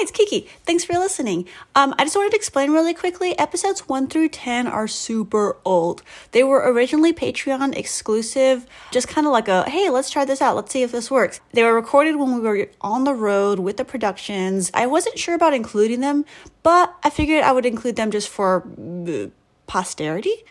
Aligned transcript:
It's 0.00 0.10
Kiki. 0.10 0.48
Thanks 0.64 0.82
for 0.82 0.94
listening. 0.94 1.46
Um, 1.74 1.94
I 1.98 2.04
just 2.04 2.16
wanted 2.16 2.30
to 2.30 2.36
explain 2.36 2.70
really 2.70 2.94
quickly 2.94 3.38
episodes 3.38 3.86
1 3.86 4.06
through 4.06 4.30
10 4.30 4.66
are 4.66 4.88
super 4.88 5.58
old. 5.62 6.02
They 6.32 6.42
were 6.42 6.72
originally 6.72 7.12
Patreon 7.12 7.76
exclusive, 7.76 8.64
just 8.92 9.08
kind 9.08 9.26
of 9.26 9.32
like 9.34 9.46
a 9.46 9.68
hey, 9.68 9.90
let's 9.90 10.08
try 10.08 10.24
this 10.24 10.40
out, 10.40 10.56
let's 10.56 10.72
see 10.72 10.82
if 10.82 10.90
this 10.90 11.10
works. 11.10 11.42
They 11.52 11.62
were 11.64 11.74
recorded 11.74 12.16
when 12.16 12.34
we 12.34 12.40
were 12.40 12.68
on 12.80 13.04
the 13.04 13.12
road 13.12 13.58
with 13.58 13.76
the 13.76 13.84
productions. 13.84 14.70
I 14.72 14.86
wasn't 14.86 15.18
sure 15.18 15.34
about 15.34 15.52
including 15.52 16.00
them, 16.00 16.24
but 16.62 16.96
I 17.04 17.10
figured 17.10 17.44
I 17.44 17.52
would 17.52 17.66
include 17.66 17.96
them 17.96 18.10
just 18.10 18.30
for 18.30 18.66
uh, 19.06 19.26
posterity. 19.66 20.44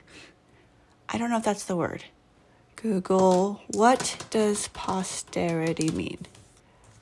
I 1.10 1.18
don't 1.18 1.32
know 1.32 1.38
if 1.38 1.44
that's 1.44 1.66
the 1.66 1.76
word. 1.76 2.04
Google, 2.76 3.64
what 3.70 4.28
does 4.30 4.68
posterity 4.68 5.90
mean? 5.90 6.28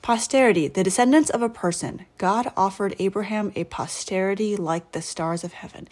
Posterity, 0.08 0.68
the 0.68 0.82
descendants 0.82 1.28
of 1.28 1.42
a 1.42 1.50
person. 1.50 2.06
God 2.16 2.50
offered 2.56 2.96
Abraham 2.98 3.52
a 3.54 3.64
posterity 3.64 4.56
like 4.56 4.92
the 4.92 5.02
stars 5.02 5.44
of 5.44 5.52
heaven. 5.52 5.86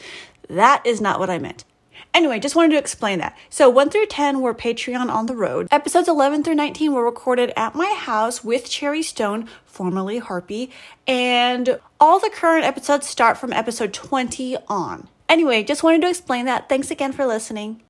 That 0.48 0.80
is 0.86 1.02
not 1.02 1.20
what 1.20 1.28
I 1.28 1.38
meant. 1.38 1.66
Anyway, 2.14 2.40
just 2.40 2.56
wanted 2.56 2.70
to 2.70 2.78
explain 2.78 3.18
that. 3.18 3.36
So 3.50 3.68
1 3.68 3.90
through 3.90 4.06
10 4.06 4.40
were 4.40 4.54
Patreon 4.54 5.10
on 5.10 5.26
the 5.26 5.36
road. 5.36 5.68
Episodes 5.70 6.08
11 6.08 6.44
through 6.44 6.54
19 6.54 6.94
were 6.94 7.04
recorded 7.04 7.52
at 7.58 7.74
my 7.74 7.94
house 7.94 8.42
with 8.42 8.70
Cherry 8.70 9.02
Stone, 9.02 9.50
formerly 9.66 10.16
Harpy, 10.16 10.70
and 11.06 11.78
all 12.00 12.18
the 12.18 12.30
current 12.30 12.64
episodes 12.64 13.06
start 13.06 13.36
from 13.36 13.52
episode 13.52 13.92
20 13.92 14.56
on. 14.66 15.08
Anyway, 15.28 15.62
just 15.62 15.82
wanted 15.82 16.00
to 16.00 16.08
explain 16.08 16.46
that. 16.46 16.70
Thanks 16.70 16.90
again 16.90 17.12
for 17.12 17.26
listening. 17.26 17.82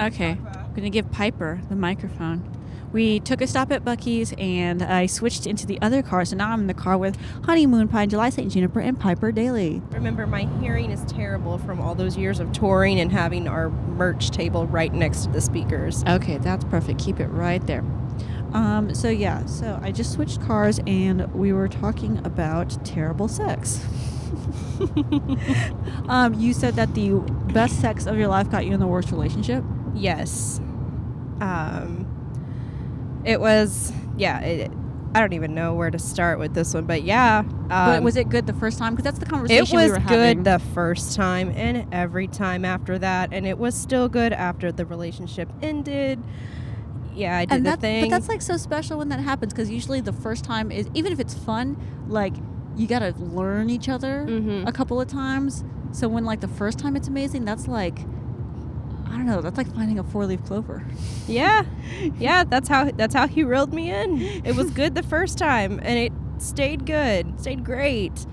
Okay, 0.00 0.38
I'm 0.40 0.74
gonna 0.76 0.88
give 0.88 1.10
Piper 1.10 1.60
the 1.68 1.74
microphone. 1.74 2.63
We 2.94 3.18
took 3.18 3.40
a 3.40 3.48
stop 3.48 3.72
at 3.72 3.84
Buc-ee's 3.84 4.32
and 4.38 4.80
I 4.80 5.06
switched 5.06 5.48
into 5.48 5.66
the 5.66 5.82
other 5.82 6.00
car, 6.00 6.24
so 6.24 6.36
now 6.36 6.52
I'm 6.52 6.60
in 6.60 6.66
the 6.68 6.74
car 6.74 6.96
with 6.96 7.18
Honeymoon 7.44 7.88
Pie, 7.88 8.06
July 8.06 8.30
St. 8.30 8.52
Juniper, 8.52 8.78
and 8.78 8.98
Piper 8.98 9.32
Daly. 9.32 9.82
Remember, 9.90 10.28
my 10.28 10.44
hearing 10.60 10.92
is 10.92 11.04
terrible 11.06 11.58
from 11.58 11.80
all 11.80 11.96
those 11.96 12.16
years 12.16 12.38
of 12.38 12.52
touring 12.52 13.00
and 13.00 13.10
having 13.10 13.48
our 13.48 13.68
merch 13.68 14.30
table 14.30 14.68
right 14.68 14.94
next 14.94 15.24
to 15.24 15.30
the 15.30 15.40
speakers. 15.40 16.04
Okay, 16.06 16.38
that's 16.38 16.64
perfect. 16.66 17.00
Keep 17.00 17.18
it 17.18 17.26
right 17.26 17.66
there. 17.66 17.84
Um, 18.52 18.94
so 18.94 19.08
yeah, 19.08 19.44
so 19.46 19.80
I 19.82 19.90
just 19.90 20.12
switched 20.12 20.40
cars 20.42 20.78
and 20.86 21.34
we 21.34 21.52
were 21.52 21.66
talking 21.66 22.24
about 22.24 22.78
terrible 22.84 23.26
sex. 23.26 23.84
um, 26.08 26.34
you 26.34 26.52
said 26.52 26.76
that 26.76 26.94
the 26.94 27.18
best 27.52 27.80
sex 27.80 28.06
of 28.06 28.16
your 28.16 28.28
life 28.28 28.48
got 28.52 28.66
you 28.66 28.72
in 28.72 28.78
the 28.78 28.86
worst 28.86 29.10
relationship. 29.10 29.64
Yes. 29.96 30.60
Um, 31.40 32.13
it 33.24 33.40
was, 33.40 33.92
yeah, 34.16 34.40
it, 34.40 34.70
I 35.14 35.20
don't 35.20 35.32
even 35.32 35.54
know 35.54 35.74
where 35.74 35.90
to 35.90 35.98
start 35.98 36.38
with 36.38 36.54
this 36.54 36.74
one, 36.74 36.86
but 36.86 37.02
yeah. 37.04 37.38
Um, 37.38 37.68
but 37.68 38.02
was 38.02 38.16
it 38.16 38.28
good 38.28 38.46
the 38.46 38.52
first 38.52 38.78
time? 38.78 38.94
Because 38.94 39.04
that's 39.04 39.18
the 39.18 39.26
conversation 39.26 39.78
it 39.78 39.90
was 39.90 39.98
we 39.98 40.04
good 40.06 40.44
the 40.44 40.58
first 40.58 41.14
time 41.14 41.52
and 41.54 41.86
every 41.94 42.26
time 42.26 42.64
after 42.64 42.98
that, 42.98 43.30
and 43.32 43.46
it 43.46 43.58
was 43.58 43.74
still 43.74 44.08
good 44.08 44.32
after 44.32 44.72
the 44.72 44.84
relationship 44.84 45.48
ended. 45.62 46.22
Yeah, 47.14 47.36
I 47.38 47.44
did 47.44 47.54
and 47.54 47.66
the 47.66 47.70
that, 47.70 47.80
thing. 47.80 48.02
But 48.02 48.10
that's 48.10 48.28
like 48.28 48.42
so 48.42 48.56
special 48.56 48.98
when 48.98 49.08
that 49.10 49.20
happens 49.20 49.52
because 49.52 49.70
usually 49.70 50.00
the 50.00 50.12
first 50.12 50.44
time 50.44 50.72
is 50.72 50.88
even 50.94 51.12
if 51.12 51.20
it's 51.20 51.34
fun, 51.34 51.76
like 52.08 52.34
you 52.76 52.88
gotta 52.88 53.14
learn 53.18 53.70
each 53.70 53.88
other 53.88 54.26
Mhm. 54.28 54.66
a 54.66 54.72
couple 54.72 55.00
of 55.00 55.06
times. 55.06 55.64
So 55.92 56.08
when 56.08 56.24
like 56.24 56.40
the 56.40 56.48
first 56.48 56.78
time 56.80 56.96
it's 56.96 57.06
amazing, 57.06 57.44
that's 57.44 57.68
like 57.68 58.00
I 59.14 59.16
don't 59.18 59.26
know, 59.26 59.40
that's 59.40 59.56
like 59.56 59.72
finding 59.72 60.00
a 60.00 60.02
four 60.04 60.26
leaf 60.26 60.44
clover. 60.44 60.84
Yeah, 61.28 61.64
yeah. 62.18 62.42
That's 62.42 62.68
how 62.68 62.90
that's 62.90 63.14
how 63.14 63.28
he 63.28 63.44
reeled 63.44 63.72
me 63.72 63.92
in. 63.92 64.20
It 64.44 64.56
was 64.56 64.70
good 64.70 64.96
the 64.96 65.02
first 65.14 65.38
time, 65.38 65.78
and 65.84 65.96
it 65.96 66.12
stayed 66.38 66.84
good, 66.84 67.38
stayed 67.40 67.64
great. 67.64 68.26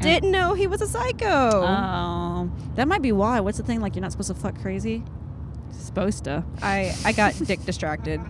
Didn't 0.00 0.32
know 0.32 0.54
he 0.54 0.66
was 0.66 0.82
a 0.82 0.88
psycho. 0.88 1.62
Um, 1.64 2.52
that 2.74 2.88
might 2.88 3.02
be 3.02 3.12
why. 3.12 3.38
What's 3.38 3.56
the 3.56 3.62
thing? 3.64 3.80
Like 3.80 3.94
you're 3.94 4.02
not 4.02 4.10
supposed 4.10 4.28
to 4.28 4.34
fuck 4.34 4.60
crazy. 4.60 5.04
Supposed 5.70 6.24
to. 6.24 6.44
I 6.60 6.92
I 7.04 7.12
got 7.12 7.34
dick 7.44 7.64
distracted. 7.64 8.20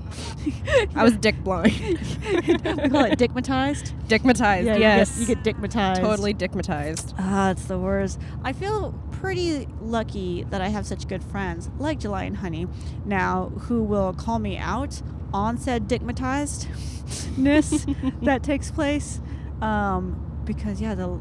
I 0.94 1.03
was 1.03 1.17
dick 1.17 1.43
blind, 1.43 1.72
we 1.72 2.43
call 2.59 3.05
it 3.05 3.19
dickmatized. 3.19 3.93
dickmatized. 4.06 4.65
Yeah, 4.67 4.77
yes, 4.77 5.19
you 5.19 5.27
get, 5.27 5.38
you 5.38 5.43
get 5.43 5.56
dickmatized. 5.56 6.00
totally 6.00 6.34
dickmatized. 6.34 7.15
Ah, 7.19 7.50
it's 7.53 7.65
the 7.65 7.78
worst. 7.78 8.21
I 8.43 8.53
feel 8.53 8.93
pretty 9.25 9.67
lucky 9.81 10.45
that 10.51 10.61
I 10.61 10.69
have 10.69 10.87
such 10.87 11.09
good 11.09 11.25
friends 11.25 11.71
like 11.79 11.99
July 11.99 12.25
and 12.25 12.37
Honey 12.37 12.67
now 13.07 13.51
who 13.61 13.83
will 13.83 14.12
call 14.12 14.39
me 14.39 14.59
out 14.59 15.01
on 15.33 15.57
said 15.57 15.89
dickmatizedness 15.89 18.21
that 18.23 18.43
takes 18.43 18.71
place. 18.71 19.23
Um, 19.62 20.43
because 20.45 20.79
yeah, 20.79 20.95
the 20.95 21.19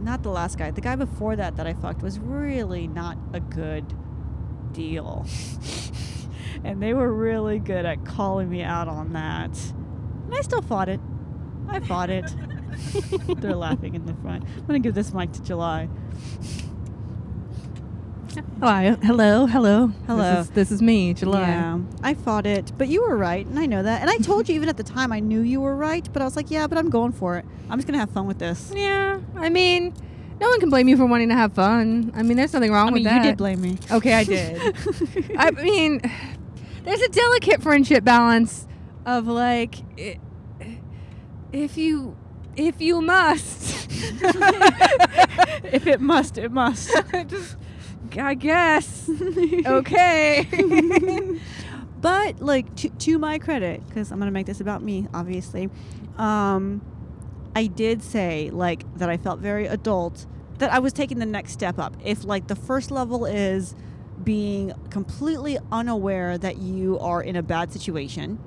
not 0.00 0.24
the 0.24 0.30
last 0.30 0.58
guy, 0.58 0.72
the 0.72 0.80
guy 0.80 0.96
before 0.96 1.36
that 1.36 1.56
that 1.56 1.68
I 1.68 1.74
fucked 1.74 2.02
was 2.02 2.18
really 2.18 2.88
not 2.88 3.16
a 3.32 3.38
good 3.38 3.94
deal. 4.72 5.24
and 6.64 6.82
they 6.82 6.94
were 6.94 7.12
really 7.12 7.60
good 7.60 7.86
at 7.86 8.04
calling 8.04 8.50
me 8.50 8.64
out 8.64 8.88
on 8.88 9.12
that. 9.12 9.56
And 10.24 10.34
I 10.34 10.40
still 10.40 10.62
fought 10.62 10.88
it. 10.88 10.98
I 11.68 11.78
fought 11.78 12.10
it. 12.10 12.28
They're 13.40 13.54
laughing 13.54 13.94
in 13.94 14.04
the 14.04 14.14
front. 14.14 14.42
I'm 14.42 14.66
gonna 14.66 14.80
give 14.80 14.96
this 14.96 15.14
mic 15.14 15.30
to 15.34 15.42
July. 15.44 15.88
Oh, 18.38 18.42
Hi, 18.60 18.96
hello, 19.02 19.46
hello, 19.46 19.88
Hello. 20.06 20.36
This 20.36 20.44
is, 20.46 20.50
this 20.52 20.70
is 20.72 20.82
me, 20.82 21.14
July. 21.14 21.40
Yeah, 21.42 21.78
I 22.02 22.14
fought 22.14 22.44
it, 22.46 22.72
but 22.76 22.88
you 22.88 23.02
were 23.02 23.16
right, 23.16 23.46
and 23.46 23.58
I 23.58 23.66
know 23.66 23.82
that. 23.82 24.00
And 24.02 24.10
I 24.10 24.16
told 24.18 24.48
you 24.48 24.54
even 24.54 24.68
at 24.68 24.76
the 24.76 24.82
time 24.82 25.12
I 25.12 25.20
knew 25.20 25.40
you 25.40 25.60
were 25.60 25.74
right, 25.74 26.06
but 26.12 26.20
I 26.22 26.24
was 26.24 26.36
like, 26.36 26.50
yeah, 26.50 26.66
but 26.66 26.76
I'm 26.78 26.90
going 26.90 27.12
for 27.12 27.36
it. 27.38 27.44
I'm 27.70 27.78
just 27.78 27.86
gonna 27.86 27.98
have 27.98 28.10
fun 28.10 28.26
with 28.26 28.38
this. 28.38 28.72
Yeah, 28.74 29.20
I 29.36 29.48
mean, 29.48 29.94
no 30.40 30.48
one 30.48 30.60
can 30.60 30.68
blame 30.70 30.88
you 30.88 30.96
for 30.96 31.06
wanting 31.06 31.28
to 31.30 31.34
have 31.34 31.52
fun. 31.54 32.12
I 32.14 32.22
mean, 32.22 32.36
there's 32.36 32.52
nothing 32.52 32.72
wrong 32.72 32.88
I 32.88 32.90
mean, 32.90 33.04
with 33.04 33.12
that. 33.12 33.24
you 33.24 33.30
did 33.30 33.36
blame 33.38 33.60
me. 33.60 33.78
Okay, 33.90 34.12
I 34.14 34.24
did. 34.24 34.60
I 35.38 35.50
mean, 35.52 36.00
there's 36.84 37.00
a 37.02 37.08
delicate 37.08 37.62
friendship 37.62 38.04
balance 38.04 38.66
of 39.06 39.26
like, 39.26 39.76
i- 39.98 40.18
if 41.52 41.78
you, 41.78 42.16
if 42.56 42.80
you 42.82 43.00
must, 43.00 43.88
if 45.72 45.86
it 45.86 46.00
must, 46.00 46.36
it 46.38 46.50
must. 46.52 46.90
just, 47.28 47.56
I 48.18 48.34
guess. 48.34 49.10
okay. 49.66 50.46
but 52.00 52.40
like 52.40 52.74
to, 52.76 52.88
to 52.88 53.18
my 53.18 53.38
credit, 53.38 53.86
because 53.88 54.10
I'm 54.10 54.18
gonna 54.18 54.30
make 54.30 54.46
this 54.46 54.60
about 54.60 54.82
me, 54.82 55.06
obviously. 55.12 55.68
Um, 56.16 56.82
I 57.54 57.66
did 57.66 58.02
say 58.02 58.50
like 58.50 58.84
that 58.98 59.08
I 59.08 59.16
felt 59.16 59.40
very 59.40 59.66
adult. 59.66 60.26
That 60.58 60.72
I 60.72 60.78
was 60.78 60.92
taking 60.92 61.18
the 61.18 61.26
next 61.26 61.52
step 61.52 61.78
up. 61.78 61.96
If 62.02 62.24
like 62.24 62.46
the 62.46 62.56
first 62.56 62.90
level 62.90 63.26
is 63.26 63.74
being 64.24 64.72
completely 64.90 65.58
unaware 65.70 66.38
that 66.38 66.56
you 66.58 66.98
are 66.98 67.22
in 67.22 67.36
a 67.36 67.42
bad 67.42 67.72
situation, 67.72 68.38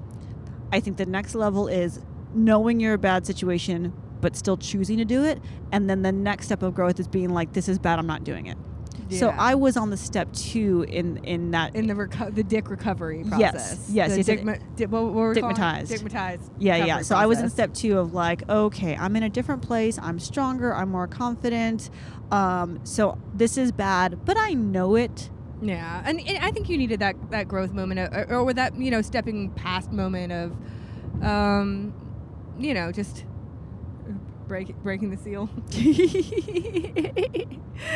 I 0.72 0.80
think 0.80 0.98
the 0.98 1.06
next 1.06 1.36
level 1.36 1.68
is 1.68 2.00
knowing 2.34 2.80
you're 2.80 2.96
a 2.96 3.00
bad 3.00 3.26
situation 3.26 3.94
but 4.22 4.36
still 4.36 4.58
choosing 4.58 4.98
to 4.98 5.06
do 5.06 5.24
it, 5.24 5.42
and 5.72 5.90
then 5.90 6.02
the 6.02 6.12
next 6.12 6.48
step 6.48 6.62
of 6.62 6.76
growth 6.76 7.00
is 7.00 7.08
being 7.08 7.30
like, 7.30 7.54
this 7.54 7.70
is 7.70 7.80
bad, 7.80 8.00
I'm 8.00 8.08
not 8.08 8.24
doing 8.24 8.48
it. 8.48 8.58
So 9.18 9.30
I 9.30 9.56
was 9.56 9.76
on 9.78 9.90
the 9.90 9.98
step 9.98 10.32
two 10.34 10.86
in 10.88 11.18
in 11.24 11.52
that 11.52 11.76
in 11.76 11.88
the 11.88 11.94
reco- 11.94 12.34
the 12.34 12.44
dick 12.44 12.70
recovery 12.70 13.24
process. 13.24 13.88
yes, 13.90 14.12
The 14.12 14.18
yes, 14.18 14.26
Dick, 14.26 14.46
di- 14.76 14.86
what, 14.86 15.04
what 15.04 15.14
were 15.14 15.34
we 15.34 15.42
calling 15.42 15.56
it? 15.56 15.60
Dickmatized. 15.60 15.88
Dickmatized. 15.92 16.50
Yeah, 16.60 16.86
yeah. 16.86 17.02
So 17.02 17.16
I 17.16 17.26
was 17.26 17.40
in 17.40 17.50
step 17.50 17.74
two 17.74 17.98
of 17.98 18.14
like, 18.14 18.48
okay, 18.50 18.96
I'm 18.96 19.16
in 19.16 19.24
a 19.24 19.30
different 19.30 19.62
place. 19.62 19.98
I'm 20.02 20.20
stronger. 20.20 20.74
I'm 20.76 20.90
more 20.90 21.08
confident. 21.08 21.90
Um, 22.32 22.80
so 22.84 23.18
this 23.34 23.58
is 23.58 23.72
bad, 23.72 24.26
but 24.26 24.38
I 24.38 24.54
know 24.54 24.96
it. 24.96 25.30
Yeah, 25.62 26.02
and, 26.06 26.20
and 26.22 26.38
I 26.38 26.52
think 26.52 26.70
you 26.70 26.78
needed 26.78 27.00
that 27.02 27.16
that 27.32 27.48
growth 27.48 27.74
moment, 27.74 28.00
or, 28.00 28.34
or 28.34 28.54
that 28.54 28.76
you 28.76 28.92
know 28.92 29.02
stepping 29.02 29.50
past 29.52 29.92
moment 29.92 30.32
of, 30.32 30.56
um, 31.22 31.94
you 32.58 32.74
know, 32.74 32.92
just 32.92 33.26
break 34.50 34.76
breaking 34.84 35.12
the 35.12 35.18
seal. 35.18 35.50
you 35.70 37.48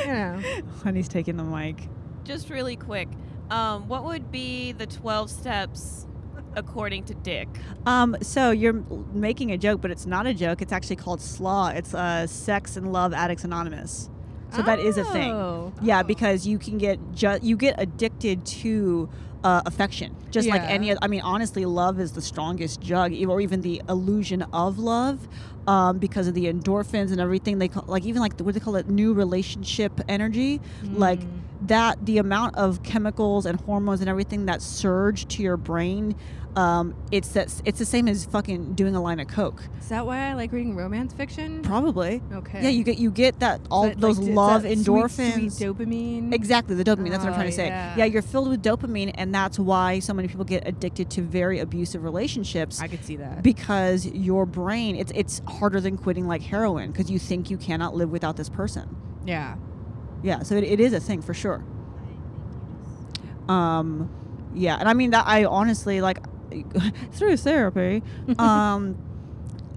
know, 0.06 0.42
Honey's 0.84 1.10
taking 1.10 1.36
the 1.36 1.44
mic. 1.44 1.76
Just 2.24 2.50
really 2.50 2.78
quick, 2.78 3.10
um, 3.50 3.90
what 3.90 4.06
would 4.06 4.32
be 4.32 4.72
the 4.72 4.86
12 4.86 5.30
steps 5.30 6.08
according 6.56 7.04
to 7.06 7.14
Dick? 7.16 7.50
Um, 7.86 8.16
so 8.22 8.52
you're 8.52 8.82
making 9.12 9.52
a 9.52 9.58
joke, 9.58 9.82
but 9.82 9.92
it's 9.92 10.06
not 10.06 10.26
a 10.26 10.34
joke. 10.34 10.62
It's 10.62 10.72
actually 10.72 10.96
called 10.96 11.20
SLAW. 11.20 11.70
It's 11.76 11.94
uh, 11.94 12.28
Sex 12.28 12.78
and 12.78 12.94
Love 12.94 13.14
Addicts 13.14 13.44
Anonymous. 13.44 14.10
So 14.56 14.62
that 14.62 14.80
is 14.80 14.98
a 14.98 15.04
thing. 15.06 15.32
Oh. 15.32 15.74
Yeah, 15.82 16.04
because 16.04 16.46
you 16.46 16.60
can 16.60 16.78
get 16.78 17.00
ju- 17.12 17.40
you 17.42 17.58
get 17.58 17.74
addicted 17.80 18.46
to 18.46 19.10
uh, 19.44 19.62
affection, 19.66 20.16
just 20.32 20.48
like 20.50 20.62
any. 20.70 20.92
oth- 20.92 21.00
I 21.02 21.08
mean, 21.08 21.22
honestly, 21.22 21.66
love 21.66 22.00
is 22.00 22.14
the 22.14 22.22
strongest 22.22 22.82
drug, 22.82 23.14
or 23.28 23.42
even 23.42 23.62
the 23.62 23.82
illusion 23.90 24.44
of 24.54 24.80
love, 24.80 25.28
um, 25.68 25.98
because 26.00 26.28
of 26.28 26.34
the 26.34 26.46
endorphins 26.46 27.12
and 27.12 27.20
everything. 27.20 27.60
They 27.60 27.68
call 27.68 27.84
like 27.88 28.06
even 28.06 28.22
like 28.22 28.34
what 28.40 28.54
do 28.54 28.60
they 28.60 28.64
call 28.64 28.76
it, 28.76 28.90
new 28.90 29.14
relationship 29.14 30.00
energy. 30.08 30.62
Like 30.84 31.20
Mm. 31.20 31.43
That 31.68 32.06
the 32.06 32.18
amount 32.18 32.56
of 32.56 32.84
chemicals 32.84 33.46
and 33.46 33.60
hormones 33.62 34.00
and 34.02 34.10
everything 34.10 34.46
that 34.48 34.62
surge 34.62 35.26
to 35.28 35.42
your 35.44 35.58
brain 35.58 36.16
um, 36.56 36.94
it's 37.12 37.30
that 37.30 37.52
it's 37.66 37.80
the 37.80 37.86
same 37.86 38.08
as 38.08 38.26
fucking 38.26 38.76
doing 38.76 38.96
a 38.96 39.02
line 39.02 39.20
of 39.20 39.28
coke 39.28 39.64
Is 39.80 39.90
that 39.90 40.06
why 40.06 40.20
I 40.30 40.34
like 40.36 40.52
reading 40.52 40.76
romance 40.76 41.12
fiction? 41.12 41.64
probably 41.64 42.22
Okay. 42.32 42.62
yeah 42.62 42.70
you 42.70 42.84
get 42.84 43.00
you 43.00 43.10
get 43.10 43.40
that 43.40 43.60
all 43.72 43.90
those 43.96 44.20
d- 44.20 44.32
love 44.34 44.62
that 44.62 44.74
sweet, 44.78 44.86
endorphins 44.86 45.54
sweet 45.54 45.68
dopamine. 45.68 46.32
Exactly, 46.32 46.76
the 46.76 46.84
dopamine. 46.84 47.10
That's 47.10 47.24
what 47.24 47.30
I'm 47.30 47.34
Oh, 47.34 47.38
trying 47.38 47.50
to 47.50 47.56
say. 47.56 47.68
yeah. 47.70 47.96
Yeah. 47.98 48.06
you're 48.06 48.22
filled 48.22 48.50
with 48.50 48.62
dopamine, 48.62 49.12
and 49.16 49.34
that's 49.34 49.58
why 49.58 49.98
so 49.98 50.14
many 50.14 50.28
people 50.28 50.46
get 50.46 50.68
addicted 50.68 51.10
to 51.12 51.24
very 51.24 51.58
abusive 51.58 52.04
relationships 52.04 52.80
I 52.80 52.88
could 52.88 53.04
see 53.04 53.16
that. 53.16 53.42
because 53.42 54.06
your 54.06 54.46
brain 54.46 54.96
it's 54.96 55.12
it's 55.16 55.42
harder 55.48 55.82
than 55.82 55.98
quitting 55.98 56.28
like 56.28 56.44
heroin 56.44 56.92
because 56.92 57.10
you 57.10 57.18
think 57.18 57.50
you 57.50 57.58
cannot 57.58 57.96
live 57.96 58.12
without 58.12 58.38
this 58.38 58.50
person. 58.50 58.96
yeah. 59.26 59.56
Yeah, 60.24 60.42
so 60.44 60.56
it, 60.56 60.64
it 60.64 60.80
is 60.80 60.94
a 60.94 61.00
thing 61.00 61.22
for 61.22 61.34
sure. 61.34 61.64
Um, 63.48 64.10
yeah, 64.56 64.78
and 64.80 64.88
I 64.88 64.94
mean 64.94 65.12
that 65.12 65.28
I 65.28 65.46
honestly 65.46 66.02
like 66.02 66.20
through 67.12 67.38
therapy, 67.38 68.02
um, 68.40 68.98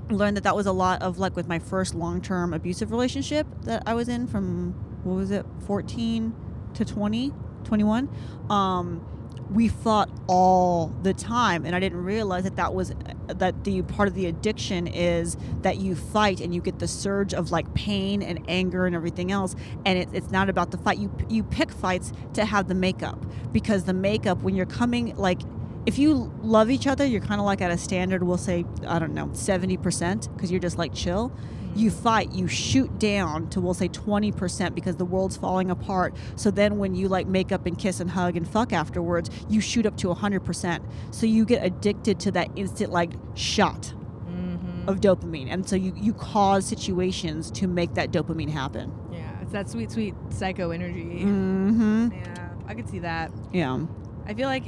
learned 0.09 0.37
that 0.37 0.45
that 0.45 0.55
was 0.55 0.67
a 0.67 0.73
lot 0.73 1.03
of 1.03 1.19
like 1.19 1.35
with 1.35 1.49
my 1.49 1.59
first 1.59 1.95
long 1.95 2.21
term 2.21 2.55
abusive 2.55 2.91
relationship 2.91 3.47
that 3.63 3.83
I 3.87 3.95
was 3.95 4.09
in 4.09 4.27
from 4.27 4.73
what 5.05 5.15
was 5.17 5.31
it 5.31 5.45
14 5.67 6.35
to 6.75 6.85
20, 6.85 7.33
21. 7.65 8.09
Um, 8.51 9.05
we 9.51 9.69
fought 9.69 10.11
all 10.27 10.89
the 11.03 11.15
time 11.15 11.65
and 11.65 11.77
i 11.77 11.81
didn't 11.81 12.03
realize 12.03 12.45
that 12.45 12.57
that 12.57 12.75
was 12.75 12.93
that 13.29 13.65
the 13.65 13.83
part 13.83 14.09
of 14.09 14.15
the 14.15 14.27
addiction 14.27 14.87
is 14.87 15.37
that 15.63 15.79
you 15.79 15.95
fight 15.95 16.41
and 16.41 16.55
you 16.55 16.61
get 16.61 16.79
the 16.79 16.89
surge 16.89 17.35
of 17.35 17.51
like 17.51 17.73
pain 17.75 18.23
and 18.23 18.45
anger 18.49 18.87
and 18.87 18.95
everything 18.95 19.31
else 19.31 19.55
and 19.85 19.99
it, 19.99 20.09
it's 20.13 20.31
not 20.31 20.49
about 20.49 20.71
the 20.71 20.79
fight. 20.79 20.99
You 20.99 21.11
you 21.29 21.43
pick 21.43 21.71
fights 21.71 22.13
to 22.35 22.45
have 22.45 22.69
the 22.69 22.75
makeup 22.75 23.25
because 23.53 23.85
the 23.85 23.95
makeup 23.95 24.43
when 24.43 24.55
you're 24.55 24.67
coming 24.67 25.17
like 25.17 25.41
if 25.87 25.99
you 25.99 26.33
love 26.43 26.71
each 26.71 26.87
other 26.87 27.05
you're 27.05 27.21
kind 27.21 27.41
of 27.41 27.47
like 27.47 27.61
at 27.61 27.71
a 27.71 27.79
standard 27.79 28.23
we'll 28.23 28.37
say 28.37 28.65
i 28.87 28.99
don't 28.99 29.15
know 29.15 29.27
70% 29.29 30.35
because 30.35 30.51
you're 30.51 30.61
just 30.61 30.79
like 30.79 30.93
chill 30.93 31.33
you 31.77 31.91
fight 31.91 32.33
you 32.33 32.49
shoot 32.49 32.99
down 32.99 33.49
to 33.51 33.61
we'll 33.61 33.75
say 33.75 33.89
20% 33.89 34.75
because 34.75 34.97
the 34.97 35.05
world's 35.05 35.37
falling 35.37 35.71
apart 35.71 36.15
so 36.37 36.51
then 36.51 36.79
when 36.79 36.95
you 36.95 37.07
like 37.09 37.27
make 37.27 37.53
up 37.53 37.67
and 37.67 37.79
kiss 37.79 38.01
and 38.01 38.11
hug 38.11 38.37
and 38.37 38.49
fuck 38.49 38.73
afterwards 38.73 39.29
you 39.49 39.61
shoot 39.61 39.85
up 39.87 39.97
to 39.97 40.09
100% 40.09 40.83
so 41.11 41.27
you 41.27 41.45
get 41.45 41.65
addicted 41.65 42.19
to 42.21 42.31
that 42.33 42.49
instant 42.57 42.91
like 42.91 43.13
shot 43.35 43.93
Mm-hmm. 44.29 44.89
of 44.89 45.01
dopamine 45.01 45.47
and 45.51 45.67
so 45.69 45.77
you 45.77 45.93
you 45.97 46.13
cause 46.13 46.67
situations 46.67 47.51
to 47.53 47.67
make 47.67 47.95
that 47.95 48.11
dopamine 48.11 48.51
happen 48.51 48.93
Yeah. 49.13 49.41
It's 49.41 49.53
that 49.53 49.69
sweet, 49.71 49.91
sweet 49.93 50.15
psycho 50.31 50.71
energy. 50.73 51.23
mm-hmm 51.25 52.09
Yeah. 52.13 52.49
I 52.67 52.75
could 52.75 52.89
see 52.89 52.99
that. 53.01 53.31
yeah 53.53 53.79
I 54.27 54.35
feel 54.35 54.49
like 54.49 54.65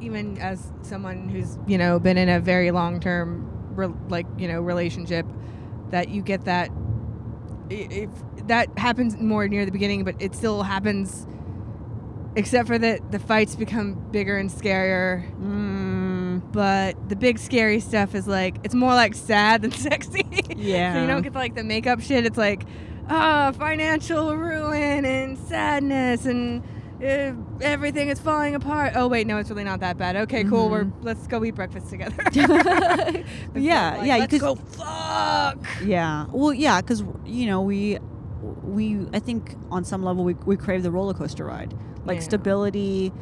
even 0.00 0.38
as 0.38 0.70
someone 0.82 1.28
who's 1.28 1.58
you 1.66 1.78
know 1.78 1.98
been 1.98 2.16
in 2.16 2.28
a 2.28 2.38
very 2.40 2.70
long 2.70 3.00
term 3.00 3.50
re- 3.74 3.92
like 4.08 4.26
you 4.38 4.46
know 4.48 4.60
relationship, 4.60 5.26
that 5.90 6.08
you 6.08 6.22
get 6.22 6.44
that 6.44 6.70
if 7.70 8.10
that 8.46 8.68
happens 8.78 9.16
more 9.16 9.48
near 9.48 9.64
the 9.64 9.72
beginning, 9.72 10.04
but 10.04 10.14
it 10.20 10.34
still 10.34 10.62
happens. 10.62 11.26
Except 12.36 12.68
for 12.68 12.78
that, 12.78 13.10
the 13.10 13.18
fights 13.18 13.56
become 13.56 13.94
bigger 14.10 14.36
and 14.36 14.50
scarier. 14.50 15.24
mm, 15.40 16.42
But 16.52 17.08
the 17.08 17.16
big 17.16 17.38
scary 17.38 17.80
stuff 17.80 18.14
is 18.14 18.28
like 18.28 18.56
it's 18.62 18.74
more 18.74 18.92
like 18.94 19.14
sad 19.14 19.62
than 19.62 19.70
sexy. 19.88 20.24
Yeah. 20.54 20.94
so 20.94 21.00
you 21.00 21.06
don't 21.06 21.22
get 21.22 21.34
like 21.34 21.54
the 21.54 21.64
makeup 21.64 22.00
shit. 22.00 22.26
It's 22.26 22.36
like 22.38 22.64
ah, 23.08 23.52
financial 23.58 24.36
ruin 24.36 25.04
and 25.06 25.38
sadness 25.38 26.26
and 26.26 26.62
uh, 27.02 27.32
everything 27.60 28.08
is 28.08 28.18
falling 28.18 28.54
apart. 28.54 28.92
Oh 28.96 29.08
wait, 29.08 29.26
no, 29.26 29.36
it's 29.38 29.50
really 29.50 29.64
not 29.64 29.80
that 29.80 29.96
bad. 29.98 30.16
Okay, 30.16 30.44
cool. 30.44 30.68
We're 30.70 30.90
let's 31.02 31.26
go 31.26 31.44
eat 31.44 31.54
breakfast 31.54 31.90
together. 31.90 32.14
yeah 33.54 33.96
Like, 33.96 34.06
yeah 34.06 34.16
let's 34.18 34.38
go 34.38 34.54
fuck. 34.54 35.58
Yeah. 35.84 36.26
Well, 36.30 36.52
yeah, 36.52 36.80
because 36.80 37.02
you 37.24 37.46
know 37.46 37.60
we 37.62 37.98
we 38.62 39.06
I 39.12 39.18
think 39.18 39.54
on 39.70 39.84
some 39.84 40.02
level 40.02 40.24
we 40.24 40.34
we 40.34 40.56
crave 40.56 40.82
the 40.82 40.90
roller 40.90 41.14
coaster 41.14 41.44
ride, 41.44 41.74
like 42.04 42.16
Yeah. 42.18 42.22
stability. 42.24 43.12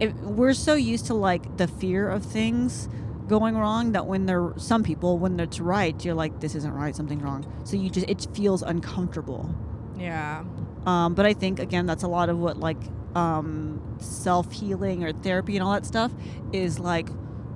It, 0.00 0.12
we're 0.16 0.54
so 0.54 0.74
used 0.74 1.06
to 1.06 1.14
like 1.14 1.56
the 1.56 1.68
fear 1.68 2.08
of 2.08 2.24
things 2.24 2.88
going 3.28 3.56
wrong 3.56 3.92
that 3.92 4.06
when 4.06 4.26
they're 4.26 4.52
some 4.56 4.82
people 4.82 5.18
when 5.18 5.38
it's 5.40 5.58
right 5.60 6.04
you're 6.04 6.14
like 6.16 6.40
this 6.40 6.54
isn't 6.54 6.74
right 6.74 6.94
something's 6.94 7.22
wrong 7.22 7.46
so 7.64 7.74
you 7.74 7.88
just 7.88 8.06
it 8.10 8.26
feels 8.34 8.60
uncomfortable 8.62 9.48
Yeah. 9.96 10.44
um, 10.84 11.14
but 11.14 11.24
i 11.24 11.32
think 11.32 11.58
again 11.58 11.86
that's 11.86 12.02
a 12.02 12.08
lot 12.08 12.28
of 12.28 12.38
what 12.38 12.58
like 12.58 12.76
um, 13.14 13.80
self-healing 14.00 15.04
or 15.04 15.12
therapy 15.12 15.56
and 15.56 15.62
all 15.62 15.72
that 15.72 15.86
stuff 15.86 16.12
is 16.52 16.78
like 16.78 17.08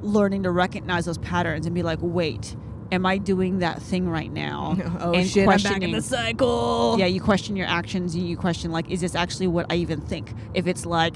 learning 0.03 0.45
to 0.45 0.51
recognize 0.51 1.05
those 1.07 1.19
patterns 1.19 1.67
and 1.67 1.75
be 1.75 1.83
like 1.83 1.99
wait 2.01 2.55
am 2.91 3.05
i 3.05 3.19
doing 3.19 3.59
that 3.59 3.83
thing 3.83 4.09
right 4.09 4.33
now? 4.33 4.77
Oh 5.01 5.13
and 5.13 5.29
shit! 5.29 5.49
I'm 5.49 5.61
back 5.61 5.83
in 5.83 5.93
the 5.93 6.03
cycle. 6.03 6.97
yeah 6.99 7.07
you 7.07 7.21
question 7.21 7.55
your 7.55 7.67
actions 7.67 8.15
and 8.15 8.29
you 8.29 8.37
question 8.37 8.73
like 8.73 8.91
is 8.91 9.01
this 9.01 9.15
actually 9.15 9.47
what 9.47 9.67
i 9.71 9.77
even 9.77 10.01
think? 10.01 10.33
If 10.55 10.67
it's 10.67 10.87
like 10.87 11.15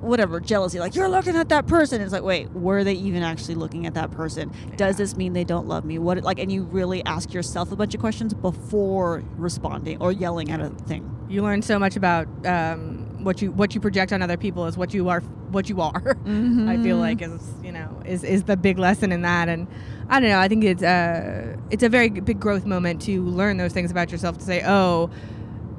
whatever 0.00 0.40
jealousy 0.40 0.78
like 0.78 0.94
you're 0.94 1.08
looking 1.08 1.36
at 1.36 1.50
that 1.50 1.66
person. 1.66 2.00
It's 2.00 2.12
like 2.12 2.22
wait 2.22 2.50
were 2.52 2.84
they 2.84 2.94
even 2.94 3.22
actually 3.22 3.56
looking 3.56 3.86
at 3.86 3.94
that 3.94 4.10
person? 4.10 4.52
Does 4.76 4.96
this 4.96 5.16
mean 5.16 5.34
they 5.34 5.44
don't 5.44 5.66
love 5.66 5.84
me? 5.84 5.98
What 5.98 6.22
like 6.22 6.38
and 6.38 6.50
you 6.50 6.62
really 6.64 7.04
ask 7.04 7.34
yourself 7.34 7.72
a 7.72 7.76
bunch 7.76 7.94
of 7.94 8.00
questions 8.00 8.32
before 8.32 9.22
responding 9.36 10.00
or 10.00 10.12
yelling 10.12 10.50
at 10.50 10.60
a 10.60 10.70
thing. 10.70 11.14
You 11.28 11.42
learn 11.42 11.62
so 11.62 11.78
much 11.78 11.96
about 11.96 12.26
um, 12.46 12.99
what 13.22 13.42
you 13.42 13.50
what 13.52 13.74
you 13.74 13.80
project 13.80 14.12
on 14.12 14.22
other 14.22 14.36
people 14.36 14.66
is 14.66 14.76
what 14.76 14.94
you 14.94 15.08
are 15.08 15.20
what 15.50 15.68
you 15.68 15.80
are. 15.80 16.16
I 16.26 16.78
feel 16.82 16.96
like 16.96 17.22
is 17.22 17.42
you 17.62 17.72
know 17.72 18.02
is 18.04 18.24
is 18.24 18.44
the 18.44 18.56
big 18.56 18.78
lesson 18.78 19.12
in 19.12 19.22
that, 19.22 19.48
and 19.48 19.66
I 20.08 20.20
don't 20.20 20.30
know. 20.30 20.38
I 20.38 20.48
think 20.48 20.64
it's 20.64 20.82
uh 20.82 21.56
it's 21.70 21.82
a 21.82 21.88
very 21.88 22.08
big 22.10 22.40
growth 22.40 22.66
moment 22.66 23.02
to 23.02 23.22
learn 23.22 23.56
those 23.56 23.72
things 23.72 23.90
about 23.90 24.10
yourself. 24.12 24.38
To 24.38 24.44
say, 24.44 24.62
oh, 24.64 25.10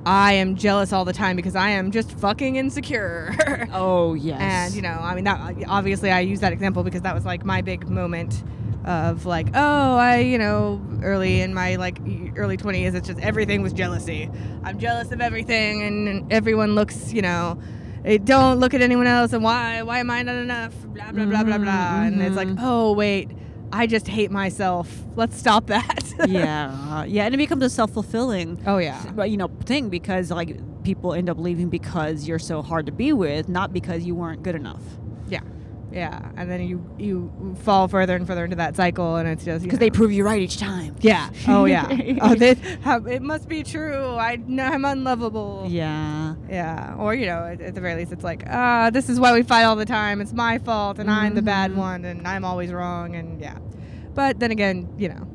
I 0.06 0.34
am 0.34 0.56
jealous 0.56 0.92
all 0.94 1.06
the 1.06 1.14
time 1.14 1.36
because 1.36 1.56
I 1.56 1.70
am 1.72 1.92
just 1.92 2.12
fucking 2.12 2.56
insecure. 2.56 3.36
oh 3.74 4.14
yes 4.14 4.40
And 4.42 4.74
you 4.74 4.82
know, 4.82 4.98
I 5.00 5.16
mean, 5.16 5.26
that 5.26 5.56
obviously 5.68 6.12
I 6.12 6.22
use 6.22 6.40
that 6.40 6.54
example 6.54 6.84
because 6.84 7.02
that 7.02 7.14
was 7.14 7.26
like 7.26 7.46
my 7.46 7.62
big 7.62 7.88
moment 7.90 8.44
of 8.86 9.26
like, 9.26 9.48
oh, 9.54 9.96
I, 9.98 10.18
you 10.20 10.38
know, 10.38 10.82
early 11.04 11.42
in 11.42 11.54
my 11.54 11.76
like 11.76 12.00
early 12.36 12.58
20s, 12.58 12.94
it's 12.96 13.08
just 13.08 13.20
everything 13.20 13.62
was 13.62 13.74
jealousy. 13.74 14.30
I'm 14.64 14.80
jealous 14.80 15.12
of 15.12 15.22
everything, 15.22 15.84
and 15.84 16.32
everyone 16.32 16.76
looks, 16.76 17.14
you 17.14 17.22
know, 17.22 17.60
eh, 18.06 18.18
don't 18.24 18.60
look 18.60 18.74
at 18.74 18.82
anyone 18.82 19.08
else, 19.08 19.34
and 19.34 19.44
why, 19.44 19.82
why 19.84 20.00
am 20.00 20.10
I 20.10 20.24
not 20.24 20.36
enough? 20.36 20.74
Blah 20.86 21.12
blah 21.12 21.26
blah 21.26 21.44
blah 21.44 21.58
blah. 21.58 22.02
And 22.04 22.22
it's 22.22 22.36
like, 22.36 22.48
Mhm. 22.48 22.58
oh 22.62 22.94
wait, 22.94 23.30
I 23.72 23.88
just 23.88 24.08
hate 24.08 24.32
myself. 24.32 24.88
Let's 25.16 25.38
stop 25.38 25.68
that. 25.68 26.04
yeah 26.28 27.04
yeah 27.08 27.26
and 27.26 27.34
it 27.34 27.38
becomes 27.38 27.64
a 27.64 27.70
self-fulfilling 27.70 28.62
Oh 28.68 28.78
yeah. 28.78 29.02
but 29.16 29.30
you 29.32 29.38
know 29.38 29.50
thing 29.66 29.90
because 29.90 30.30
like 30.30 30.60
people 30.84 31.14
end 31.14 31.30
up 31.30 31.38
leaving 31.40 31.68
because 31.70 32.28
you're 32.28 32.38
so 32.40 32.62
hard 32.62 32.86
to 32.86 32.92
be 32.92 33.12
with 33.14 33.50
not 33.50 33.74
because 33.74 34.04
you 34.04 34.14
weren't 34.14 34.44
good 34.44 34.54
enough 34.56 34.82
Yeah. 35.92 36.32
And 36.38 36.50
then 36.50 36.62
you 36.62 36.84
you 36.98 37.56
fall 37.64 37.88
further 37.88 38.16
and 38.16 38.26
further 38.26 38.44
into 38.46 38.56
that 38.58 38.76
cycle, 38.76 39.18
and 39.18 39.28
it's 39.28 39.44
just 39.44 39.64
because 39.64 39.80
they 39.80 39.90
prove 39.90 40.12
you 40.12 40.24
right 40.24 40.42
each 40.42 40.58
time 40.58 40.96
Yeah. 41.02 41.30
Oh 41.48 41.66
yeah. 41.66 41.88
oh, 42.22 42.34
they, 42.36 42.54
how, 42.82 43.04
it 43.06 43.22
must 43.22 43.50
be 43.50 43.62
true. 43.64 44.16
I 44.16 44.38
know 44.38 44.64
I'm 44.66 44.86
unlovable. 44.86 45.66
yeah 45.70 46.36
Yeah. 46.50 46.96
Or 46.98 47.14
you 47.14 47.26
know, 47.26 47.44
at, 47.46 47.60
at 47.62 47.76
the 47.76 47.82
very 47.82 47.96
least, 47.96 48.12
it's 48.12 48.24
like, 48.24 48.44
ah, 48.48 48.90
this 48.92 49.10
is 49.10 49.20
why 49.20 49.34
we 49.34 49.44
fight 49.44 49.64
all 49.64 49.76
the 49.76 49.86
time. 49.86 50.22
It's 50.22 50.34
my 50.34 50.58
fault, 50.60 50.98
and 51.00 51.10
I'm 51.12 51.36
the 51.36 51.42
bad 51.42 51.72
Mhm. 51.72 51.76
one, 51.76 52.06
and 52.06 52.28
I'm 52.28 52.46
always 52.46 52.72
wrong, 52.72 53.16
and 53.16 53.40
yeah. 53.42 53.58
But 54.14 54.40
then 54.40 54.52
again, 54.52 54.88
you 54.98 55.10
know, 55.10 55.28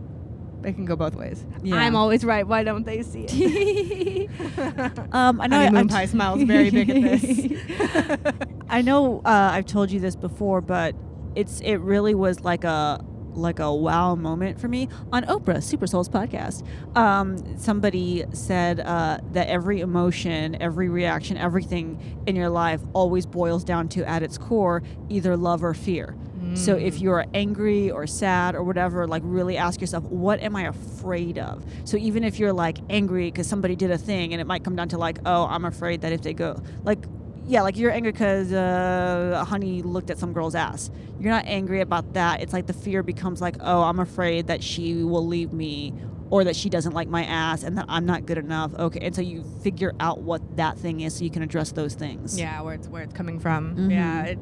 it 0.64 0.72
can 0.74 0.84
go 0.84 0.96
both 0.96 1.14
ways. 1.14 1.44
Yeah. 1.62 1.76
I'm 1.76 1.94
always 1.96 2.24
right. 2.24 2.46
Why 2.46 2.64
don't 2.64 2.84
they 2.84 3.02
see 3.02 3.26
it? 3.28 4.30
Um, 5.12 5.40
I 5.40 5.46
know. 5.46 5.56
Honeymoon 5.66 5.76
I'm- 5.76 5.88
Pie 5.88 6.06
smiles 6.06 6.42
very 6.42 6.70
big 6.70 6.90
at 6.90 7.02
this. 7.20 8.45
I 8.68 8.82
know. 8.82 9.20
Uh, 9.24 9.50
I've 9.52 9.66
told 9.66 9.90
you 9.90 10.00
this 10.00 10.16
before, 10.16 10.60
but 10.60 10.94
it's 11.34 11.60
it 11.60 11.76
really 11.76 12.14
was 12.14 12.40
like 12.40 12.64
a 12.64 13.04
like 13.34 13.58
a 13.58 13.72
wow 13.72 14.14
moment 14.14 14.58
for 14.58 14.66
me 14.66 14.88
on 15.12 15.24
Oprah 15.24 15.62
Super 15.62 15.86
Souls 15.86 16.08
podcast. 16.08 16.66
Um, 16.96 17.58
somebody 17.58 18.24
said 18.32 18.80
uh, 18.80 19.18
that 19.32 19.48
every 19.48 19.80
emotion, 19.80 20.60
every 20.60 20.88
reaction, 20.88 21.36
everything 21.36 22.22
in 22.26 22.34
your 22.34 22.48
life 22.48 22.80
always 22.94 23.26
boils 23.26 23.62
down 23.62 23.88
to 23.90 24.08
at 24.08 24.22
its 24.22 24.38
core 24.38 24.82
either 25.10 25.36
love 25.36 25.62
or 25.62 25.74
fear. 25.74 26.16
So 26.54 26.76
if 26.76 27.00
you're 27.00 27.26
angry 27.34 27.90
or 27.90 28.06
sad 28.06 28.54
or 28.54 28.62
whatever, 28.62 29.06
like 29.06 29.22
really 29.24 29.56
ask 29.56 29.80
yourself, 29.80 30.04
what 30.04 30.40
am 30.40 30.54
I 30.56 30.68
afraid 30.68 31.38
of? 31.38 31.64
So 31.84 31.96
even 31.96 32.24
if 32.24 32.38
you're 32.38 32.52
like 32.52 32.78
angry 32.88 33.30
because 33.30 33.46
somebody 33.46 33.74
did 33.76 33.90
a 33.90 33.98
thing, 33.98 34.32
and 34.32 34.40
it 34.40 34.46
might 34.46 34.62
come 34.64 34.76
down 34.76 34.88
to 34.90 34.98
like, 34.98 35.18
oh, 35.26 35.46
I'm 35.46 35.64
afraid 35.64 36.02
that 36.02 36.12
if 36.12 36.22
they 36.22 36.32
go, 36.32 36.62
like, 36.84 37.04
yeah, 37.46 37.62
like 37.62 37.76
you're 37.76 37.90
angry 37.92 38.12
because 38.12 38.52
uh, 38.52 39.44
honey 39.46 39.82
looked 39.82 40.10
at 40.10 40.18
some 40.18 40.32
girl's 40.32 40.54
ass. 40.54 40.90
You're 41.20 41.30
not 41.32 41.46
angry 41.46 41.80
about 41.80 42.12
that. 42.14 42.40
It's 42.42 42.52
like 42.52 42.66
the 42.66 42.72
fear 42.72 43.02
becomes 43.02 43.40
like, 43.40 43.56
oh, 43.60 43.82
I'm 43.82 44.00
afraid 44.00 44.48
that 44.48 44.62
she 44.62 45.02
will 45.04 45.26
leave 45.26 45.52
me 45.52 45.94
or 46.28 46.42
that 46.44 46.56
she 46.56 46.68
doesn't 46.68 46.92
like 46.92 47.08
my 47.08 47.24
ass 47.24 47.62
and 47.62 47.78
that 47.78 47.86
I'm 47.88 48.04
not 48.04 48.26
good 48.26 48.36
enough. 48.38 48.74
Okay, 48.74 48.98
and 49.00 49.14
so 49.14 49.22
you 49.22 49.44
figure 49.62 49.92
out 50.00 50.22
what 50.22 50.56
that 50.56 50.76
thing 50.76 51.00
is 51.00 51.14
so 51.16 51.24
you 51.24 51.30
can 51.30 51.42
address 51.42 51.72
those 51.72 51.94
things. 51.94 52.38
Yeah, 52.38 52.60
where 52.62 52.74
it's 52.74 52.88
where 52.88 53.02
it's 53.04 53.14
coming 53.14 53.38
from. 53.38 53.76
Mhm. 53.76 53.90
Yeah, 53.92 54.22
it, 54.24 54.38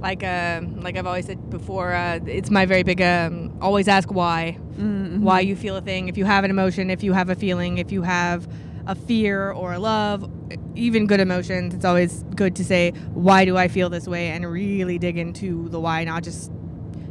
like 0.00 0.22
um, 0.22 0.80
like 0.80 0.96
I've 0.96 1.06
always 1.08 1.26
said 1.26 1.50
before, 1.50 1.92
uh, 1.92 2.20
it's 2.24 2.50
my 2.50 2.66
very 2.66 2.84
big 2.84 3.02
um, 3.02 3.58
always 3.60 3.88
ask 3.88 4.12
why, 4.12 4.56
Mhm. 4.78 5.20
why 5.20 5.40
you 5.40 5.56
feel 5.56 5.74
a 5.76 5.80
thing. 5.80 6.06
If 6.08 6.16
you 6.16 6.24
have 6.24 6.44
an 6.44 6.50
emotion, 6.52 6.88
if 6.88 7.02
you 7.02 7.12
have 7.14 7.30
a 7.30 7.34
feeling, 7.34 7.78
if 7.78 7.90
you 7.90 8.02
have 8.02 8.46
a 8.88 8.94
fear 8.94 9.52
or 9.52 9.74
a 9.74 9.78
love, 9.78 10.28
even 10.74 11.06
good 11.06 11.20
emotions, 11.20 11.74
it's 11.74 11.84
always 11.84 12.24
good 12.34 12.56
to 12.56 12.64
say 12.64 12.90
why 13.12 13.44
do 13.44 13.56
I 13.56 13.68
feel 13.68 13.88
this 13.90 14.08
way 14.08 14.30
and 14.30 14.50
really 14.50 14.98
dig 14.98 15.16
into 15.18 15.68
the 15.68 15.78
why, 15.78 16.02
not 16.04 16.22
just 16.24 16.50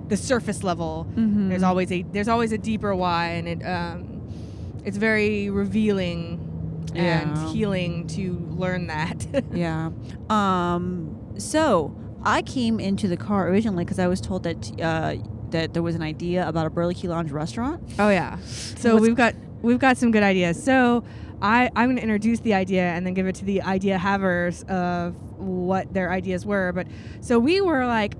the 0.09 0.17
surface 0.17 0.63
level. 0.63 1.07
Mhm. 1.15 1.49
There's 1.49 1.63
always 1.63 1.91
a 1.91 2.01
there's 2.11 2.27
always 2.27 2.51
a 2.51 2.57
deeper 2.57 2.93
why, 2.95 3.27
and 3.37 3.47
it 3.47 3.63
um, 3.65 4.21
it's 4.85 4.97
very 4.97 5.49
revealing 5.49 6.39
Yeah. 6.95 7.21
and 7.21 7.37
healing 7.49 8.07
to 8.07 8.37
learn 8.57 8.87
that. 8.87 9.25
Yeah. 9.53 9.91
Um. 10.29 11.15
So 11.37 11.95
I 12.23 12.41
came 12.41 12.79
into 12.79 13.07
the 13.07 13.17
car 13.17 13.47
originally 13.49 13.85
because 13.85 13.99
I 13.99 14.07
was 14.07 14.19
told 14.21 14.43
that 14.43 14.81
uh, 14.81 15.15
that 15.51 15.73
there 15.73 15.83
was 15.83 15.95
an 15.95 16.01
idea 16.01 16.47
about 16.47 16.65
a 16.65 16.69
Burley 16.69 16.93
Key 16.95 17.07
Lounge 17.07 17.31
restaurant. 17.31 17.81
Oh 17.99 18.09
yeah. 18.09 18.37
So 18.45 18.93
What's- 18.93 19.01
we've 19.07 19.15
got 19.15 19.35
we've 19.61 19.79
got 19.79 19.97
some 19.97 20.11
good 20.11 20.23
ideas. 20.23 20.61
So 20.61 21.03
I 21.41 21.69
I'm 21.75 21.89
going 21.89 21.97
to 21.97 22.03
introduce 22.03 22.39
the 22.39 22.53
idea 22.53 22.83
and 22.83 23.05
then 23.05 23.13
give 23.13 23.27
it 23.27 23.35
to 23.35 23.45
the 23.45 23.61
idea 23.61 23.97
havers 23.97 24.63
of 24.63 25.15
what 25.37 25.93
their 25.93 26.11
ideas 26.11 26.45
were. 26.45 26.71
But 26.71 26.87
so 27.21 27.39
we 27.39 27.61
were 27.61 27.85
like, 27.85 28.15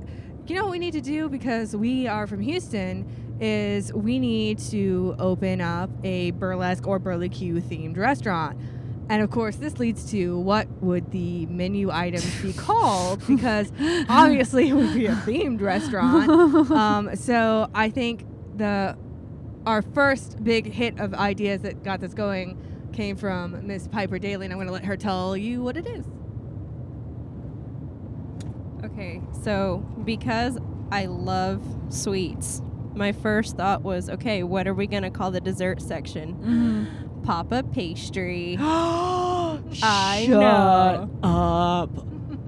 you 0.47 0.55
know 0.55 0.63
what 0.63 0.71
we 0.71 0.79
need 0.79 0.93
to 0.93 1.01
do 1.01 1.29
because 1.29 1.75
we 1.75 2.07
are 2.07 2.27
from 2.27 2.41
Houston 2.41 3.37
is 3.39 3.93
we 3.93 4.17
need 4.19 4.57
to 4.57 5.15
open 5.19 5.61
up 5.61 5.89
a 6.03 6.31
burlesque 6.31 6.87
or 6.87 6.99
burley 6.99 7.29
Q 7.29 7.55
themed 7.55 7.97
restaurant. 7.97 8.57
And 9.09 9.21
of 9.21 9.31
course, 9.31 9.55
this 9.55 9.79
leads 9.79 10.09
to 10.11 10.37
what 10.37 10.67
would 10.81 11.11
the 11.11 11.45
menu 11.45 11.89
items 11.91 12.41
be 12.41 12.51
called? 12.57 13.25
Because 13.25 13.71
obviously, 14.09 14.69
it 14.69 14.73
would 14.73 14.93
be 14.93 15.05
a 15.05 15.13
themed 15.15 15.61
restaurant. 15.61 16.71
Um, 16.77 17.15
so 17.15 17.69
I 17.73 17.89
think 17.89 18.25
the 18.57 18.97
our 19.67 19.81
first 19.81 20.41
big 20.43 20.71
hit 20.71 20.97
of 20.97 21.13
ideas 21.13 21.61
that 21.61 21.83
got 21.83 21.99
this 21.99 22.13
going 22.13 22.57
came 22.93 23.17
from 23.17 23.67
Miss 23.67 23.85
Piper 23.89 24.17
Daly, 24.17 24.45
and 24.45 24.53
I'm 24.53 24.57
going 24.57 24.67
to 24.67 24.73
let 24.73 24.85
her 24.85 24.95
tell 24.95 25.35
you 25.35 25.61
what 25.61 25.75
it 25.75 25.85
is. 25.85 26.05
Okay, 28.85 29.21
so 29.43 29.85
because 30.05 30.57
I 30.89 31.07
love 31.07 31.61
sweets, 31.89 32.61
my 32.95 33.11
first 33.11 33.57
thought 33.57 33.83
was, 33.83 34.09
okay, 34.09 34.41
what 34.41 34.67
are 34.67 34.73
we 34.73 34.87
gonna 34.87 35.11
call 35.11 35.31
the 35.31 35.41
dessert 35.41 35.81
section? 35.81 36.33
Mm-hmm. 36.35 37.23
Papa 37.23 37.63
pastry, 37.63 38.55
I 38.59 40.25
know. 40.29 41.09
up. 41.21 41.89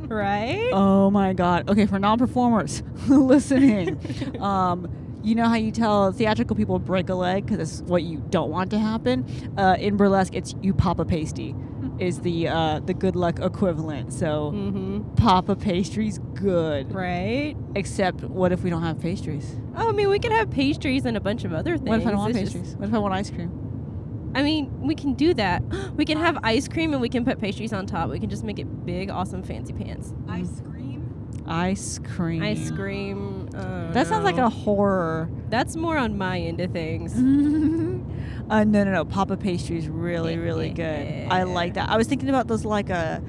right? 0.10 0.70
Oh 0.72 1.12
my 1.12 1.34
god. 1.34 1.70
Okay, 1.70 1.86
for 1.86 2.00
non-performers 2.00 2.82
listening, 3.08 4.00
um, 4.40 5.09
you 5.24 5.36
know 5.36 5.46
how 5.48 5.56
you 5.56 5.72
tell 5.72 6.12
theatrical 6.12 6.56
people 6.56 6.80
break 6.80 7.10
a 7.10 7.16
leg 7.16 7.46
because 7.46 7.60
it's 7.82 7.90
what 7.90 8.04
you 8.04 8.18
don't 8.30 8.50
want 8.50 8.72
to 8.72 8.80
happen. 8.80 9.26
Uh, 9.58 9.76
in 9.80 9.98
burlesque, 9.98 10.34
it's 10.36 10.56
you 10.62 10.74
pop 10.74 11.00
a 11.00 11.06
pasty, 11.06 11.56
is 12.00 12.20
the 12.22 12.48
uh, 12.48 12.80
the 12.80 12.94
good 12.94 13.16
luck 13.16 13.40
equivalent. 13.40 14.14
So 14.14 14.52
Mm-hmm. 14.54 15.16
pop 15.16 15.50
a 15.50 15.56
pastry's 15.56 16.20
good. 16.34 16.94
Right? 16.94 17.56
Except, 17.76 18.24
what 18.24 18.52
if 18.52 18.64
we 18.64 18.70
don't 18.70 18.84
have 18.84 19.00
pastries? 19.00 19.56
Oh, 19.76 19.90
I 19.90 19.92
mean, 19.92 20.10
we 20.10 20.20
could 20.20 20.32
have 20.32 20.50
pastries 20.50 21.06
and 21.06 21.16
a 21.18 21.22
bunch 21.22 21.44
of 21.44 21.54
other 21.54 21.78
things. 21.78 21.90
What 21.90 22.00
if 22.02 22.08
I 22.08 22.12
don't 22.12 22.20
want 22.20 22.36
It's 22.36 22.40
just- 22.40 22.54
pastries? 22.56 22.76
What 22.78 22.90
if 22.90 22.94
I 22.96 23.00
want 23.00 23.14
ice 23.14 23.30
cream? 23.30 24.32
I 24.36 24.44
mean, 24.44 24.82
we 24.82 24.94
can 24.96 25.14
do 25.14 25.34
that. 25.36 25.64
We 25.96 26.06
can 26.06 26.18
have 26.26 26.38
ice 26.44 26.68
cream 26.68 26.94
and 26.94 27.02
we 27.02 27.10
can 27.10 27.26
put 27.26 27.40
pastries 27.40 27.74
on 27.74 27.86
top. 27.86 28.10
We 28.10 28.20
can 28.20 28.30
just 28.30 28.44
make 28.44 28.60
it 28.60 28.86
big, 28.86 29.10
awesome, 29.10 29.44
fancy 29.44 29.74
pants. 29.74 30.14
Ice 30.28 30.62
cream. 30.62 31.42
Ice 31.48 32.00
cream. 32.00 32.44
Ice 32.44 32.70
cream. 32.72 33.39
Uh, 33.56 33.92
That 33.92 34.08
sounds 34.08 34.24
like 34.24 34.38
a 34.38 34.50
horror. 34.50 35.30
That's 35.50 35.76
more 35.76 35.98
on 35.98 36.18
my 36.18 36.40
end 36.40 36.60
of 36.62 36.72
things. 36.72 37.14
uh, 38.50 38.64
no, 38.64 38.84
no, 38.84 38.92
no. 38.92 39.06
Papa 39.06 39.38
pastry 39.38 39.78
is 39.78 39.88
really, 39.88 40.38
really 40.38 40.70
good. 40.70 41.28
I 41.30 41.44
like 41.44 41.74
that. 41.76 41.90
I 41.90 41.98
was 41.98 42.08
thinking 42.08 42.30
about 42.30 42.48
those 42.48 42.66
like 42.66 42.90
uh 42.90 43.20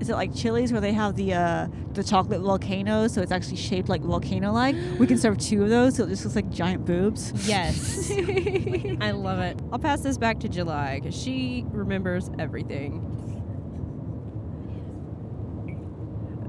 is 0.00 0.08
it 0.08 0.14
like 0.14 0.34
Chili's 0.34 0.70
where 0.72 0.80
they 0.80 0.92
have 0.92 1.16
the 1.16 1.34
uh, 1.34 1.66
the 1.94 2.04
chocolate 2.04 2.40
volcanoes, 2.40 3.12
so 3.12 3.20
it's 3.20 3.32
actually 3.32 3.56
shaped 3.56 3.88
like 3.88 4.00
volcano 4.02 4.52
like. 4.52 4.76
We 4.98 5.06
can 5.06 5.18
serve 5.18 5.38
two 5.38 5.64
of 5.64 5.70
those, 5.70 5.96
so 5.96 6.04
it 6.04 6.08
just 6.08 6.24
looks 6.24 6.36
like 6.36 6.50
giant 6.50 6.84
boobs. 6.84 7.32
Yes. 7.48 8.10
I 9.00 9.10
love 9.10 9.40
it. 9.40 9.58
I'll 9.72 9.78
pass 9.78 10.00
this 10.00 10.16
back 10.16 10.38
to 10.40 10.48
July 10.48 11.00
because 11.00 11.20
she 11.20 11.64
remembers 11.68 12.30
everything. 12.38 13.02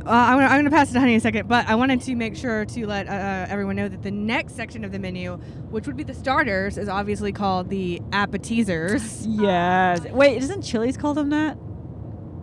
Uh, 0.05 0.11
I'm 0.11 0.37
gonna, 0.37 0.45
I'm 0.47 0.59
gonna 0.59 0.71
pass 0.71 0.89
it 0.89 0.93
to 0.93 0.99
Honey 0.99 1.13
in 1.13 1.17
a 1.17 1.21
second, 1.21 1.47
but 1.47 1.67
I 1.67 1.75
wanted 1.75 2.01
to 2.01 2.15
make 2.15 2.35
sure 2.35 2.65
to 2.65 2.87
let 2.87 3.07
uh, 3.07 3.45
everyone 3.49 3.75
know 3.75 3.87
that 3.87 4.01
the 4.01 4.11
next 4.11 4.55
section 4.55 4.83
of 4.83 4.91
the 4.91 4.97
menu, 4.99 5.33
which 5.69 5.85
would 5.87 5.97
be 5.97 6.03
the 6.03 6.13
starters, 6.13 6.77
is 6.77 6.89
obviously 6.89 7.31
called 7.31 7.69
the 7.69 8.01
appetizers. 8.11 9.25
yes. 9.27 10.01
Wait, 10.05 10.41
isn't 10.41 10.61
Chili's 10.63 10.97
call 10.97 11.13
them 11.13 11.29
that? 11.29 11.57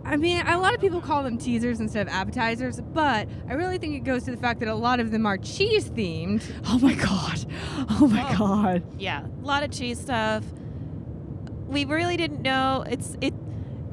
I 0.05 0.15
mean, 0.15 0.45
a 0.47 0.57
lot 0.57 0.73
of 0.73 0.79
people 0.79 1.01
call 1.01 1.23
them 1.23 1.37
teasers 1.37 1.81
instead 1.81 2.07
of 2.07 2.13
appetizers, 2.13 2.79
but 2.79 3.27
I 3.49 3.53
really 3.55 3.77
think 3.77 3.95
it 3.95 4.05
goes 4.05 4.23
to 4.23 4.31
the 4.31 4.37
fact 4.37 4.61
that 4.61 4.69
a 4.69 4.75
lot 4.75 5.01
of 5.01 5.11
them 5.11 5.25
are 5.25 5.37
cheese 5.37 5.89
themed. 5.89 6.43
Oh 6.67 6.79
my 6.79 6.93
god. 6.93 7.45
Oh 7.99 8.07
my 8.07 8.25
Oh. 8.33 8.37
god. 8.37 8.83
Yeah, 8.97 9.25
a 9.25 9.45
lot 9.45 9.63
of 9.63 9.71
cheese 9.71 9.99
stuff. 9.99 10.45
We 11.67 11.83
really 11.83 12.15
didn't 12.15 12.41
know. 12.41 12.85
It's 12.89 13.17
it 13.19 13.33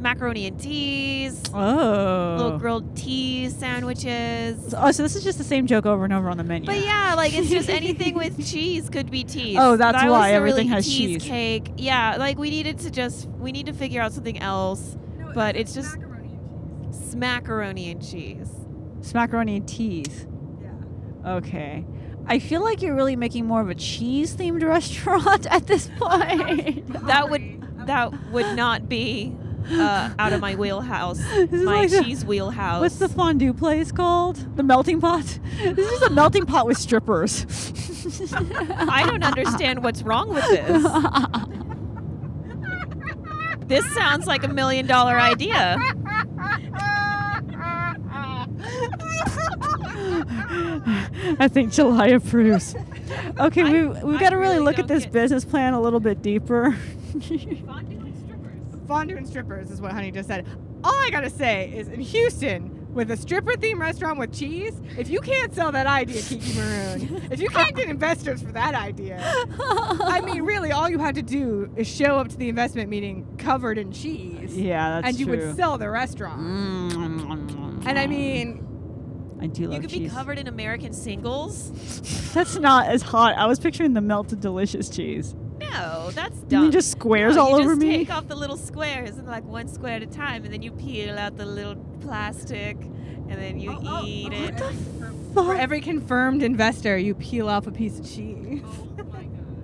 macaroni 0.04 0.46
and 0.46 0.60
cheese, 0.62 1.42
Oh. 1.52 2.36
little 2.38 2.58
grilled 2.58 2.96
cheese 2.96 3.56
sandwiches. 3.56 4.72
Oh, 4.76 4.92
so 4.92 5.02
this 5.02 5.16
is 5.16 5.24
just 5.24 5.38
the 5.38 5.44
same 5.44 5.66
joke 5.66 5.86
over 5.86 6.04
and 6.04 6.12
over 6.12 6.28
on 6.30 6.36
the 6.36 6.44
menu. 6.44 6.66
But 6.66 6.84
yeah, 6.84 7.14
like 7.16 7.32
it's 7.34 7.48
just 7.50 7.68
anything 7.80 8.14
with 8.14 8.46
cheese 8.46 8.88
could 8.88 9.10
be 9.10 9.24
teased. 9.24 9.58
Oh, 9.60 9.76
that's 9.76 10.00
That 10.00 10.10
why 10.10 10.18
was 10.18 10.28
a 10.30 10.32
everything 10.34 10.66
really 10.66 10.74
has 10.74 10.86
cheese. 10.86 11.22
cheesecake. 11.22 11.72
Yeah, 11.78 12.16
like 12.18 12.38
we 12.38 12.50
needed 12.50 12.78
to 12.80 12.90
just 12.90 13.28
we 13.30 13.50
need 13.50 13.66
to 13.66 13.72
figure 13.72 14.00
out 14.00 14.12
something 14.12 14.38
else. 14.38 14.96
But 15.34 15.56
it's 15.56 15.74
just 15.74 15.96
macaroni 17.16 17.90
and 17.90 18.06
cheese. 18.06 18.48
Smackaroni 19.00 19.56
and 19.56 19.68
teas. 19.68 20.26
Yeah. 20.62 21.32
Okay. 21.34 21.84
I 22.26 22.38
feel 22.38 22.62
like 22.62 22.80
you're 22.82 22.94
really 22.94 23.16
making 23.16 23.46
more 23.46 23.60
of 23.60 23.68
a 23.68 23.74
cheese 23.74 24.34
themed 24.36 24.62
restaurant 24.66 25.46
at 25.50 25.66
this 25.66 25.88
point. 25.98 26.86
That 27.06 27.30
would 27.30 27.86
that 27.86 28.12
would 28.32 28.56
not 28.56 28.88
be 28.88 29.36
uh, 29.70 30.10
out 30.18 30.32
of 30.32 30.40
my 30.40 30.54
wheelhouse. 30.54 31.18
This 31.34 31.62
my 31.64 31.86
like 31.86 31.90
cheese 32.04 32.24
wheelhouse. 32.24 32.80
What's 32.80 32.98
the 32.98 33.08
fondue 33.08 33.52
place 33.52 33.92
called? 33.92 34.36
The 34.56 34.62
melting 34.62 35.00
pot? 35.00 35.38
This 35.62 35.90
is 35.90 36.02
a 36.02 36.10
melting 36.10 36.46
pot 36.46 36.66
with 36.66 36.78
strippers. 36.78 37.46
I 38.76 39.04
don't 39.06 39.22
understand 39.24 39.82
what's 39.82 40.02
wrong 40.02 40.28
with 40.34 40.44
this. 40.48 40.82
This 43.66 43.94
sounds 43.94 44.26
like 44.26 44.44
a 44.44 44.48
million 44.48 44.86
dollar 44.86 45.18
idea. 45.18 45.78
I 51.38 51.48
think 51.50 51.72
July 51.72 52.08
approves. 52.08 52.74
Okay, 53.38 53.62
I- 53.62 53.70
we've, 53.70 54.02
we've 54.02 54.20
got 54.20 54.30
to 54.30 54.36
really 54.36 54.58
look 54.58 54.78
at 54.78 54.88
this 54.88 55.06
business 55.06 55.44
plan 55.44 55.72
a 55.74 55.80
little 55.80 56.00
bit 56.00 56.22
deeper. 56.22 56.76
Fondue 58.86 59.16
and 59.16 59.26
strippers 59.26 59.70
is 59.70 59.80
what 59.80 59.92
Honey 59.92 60.10
just 60.10 60.28
said. 60.28 60.46
All 60.82 60.94
I 60.94 61.10
gotta 61.10 61.30
say 61.30 61.72
is 61.74 61.88
in 61.88 62.00
Houston, 62.00 62.70
with 62.94 63.10
a 63.10 63.16
stripper 63.16 63.52
themed 63.54 63.80
restaurant 63.80 64.18
with 64.20 64.32
cheese, 64.32 64.80
if 64.96 65.08
you 65.08 65.20
can't 65.20 65.52
sell 65.52 65.72
that 65.72 65.86
idea, 65.86 66.22
Kiki 66.22 66.54
Maroon, 66.56 67.28
if 67.30 67.40
you 67.40 67.48
can't 67.48 67.74
get 67.74 67.88
investors 67.88 68.40
for 68.42 68.52
that 68.52 68.74
idea, 68.76 69.18
I 69.58 70.20
mean, 70.24 70.42
really, 70.44 70.70
all 70.70 70.88
you 70.88 70.98
have 71.00 71.14
to 71.16 71.22
do 71.22 71.68
is 71.76 71.88
show 71.88 72.18
up 72.18 72.28
to 72.28 72.36
the 72.36 72.48
investment 72.48 72.88
meeting 72.90 73.26
covered 73.38 73.78
in 73.78 73.90
cheese, 73.90 74.56
yeah, 74.56 75.00
that's 75.00 75.02
true. 75.02 75.08
and 75.08 75.18
you 75.18 75.26
true. 75.38 75.46
would 75.48 75.56
sell 75.56 75.76
the 75.78 75.90
restaurant. 75.90 76.40
Mm. 76.40 77.86
And 77.86 77.98
I 77.98 78.06
mean, 78.06 78.64
I 79.40 79.46
do 79.48 79.64
love 79.64 79.74
You 79.74 79.80
could 79.80 79.90
cheese. 79.90 80.10
be 80.10 80.16
covered 80.16 80.38
in 80.38 80.46
American 80.46 80.92
singles. 80.92 81.72
That's 82.32 82.56
not 82.56 82.86
as 82.86 83.02
hot. 83.02 83.36
I 83.36 83.46
was 83.46 83.58
picturing 83.58 83.94
the 83.94 84.00
melted 84.00 84.40
delicious 84.40 84.88
cheese. 84.88 85.34
No, 85.58 85.66
that's 86.10 86.36
You 86.40 86.46
dumb. 86.48 86.62
mean 86.62 86.72
just 86.72 86.90
squares 86.90 87.36
No, 87.36 87.42
all 87.42 87.50
you 87.58 87.64
over 87.64 87.74
just 87.74 87.80
me? 87.86 87.98
Take 87.98 88.10
off 88.10 88.28
the 88.28 88.36
little 88.36 88.56
squares 88.56 89.16
and 89.18 89.26
like 89.26 89.44
one 89.44 89.68
square 89.68 89.96
at 89.96 90.02
a 90.02 90.06
time, 90.06 90.44
and 90.44 90.52
then 90.52 90.62
you 90.62 90.72
peel 90.72 91.18
out 91.18 91.36
the 91.36 91.46
little 91.46 91.76
plastic, 92.00 92.76
and 93.28 93.32
then 93.32 93.58
you 93.58 93.76
Oh, 93.86 94.02
eat 94.04 94.32
it. 94.32 94.54
for 95.34 95.54
every 95.54 95.80
confirmed 95.80 96.42
investor, 96.42 96.96
you 96.98 97.14
peel 97.14 97.48
off 97.48 97.66
a 97.66 97.72
piece 97.72 97.98
of 97.98 98.06
cheese. 98.06 98.62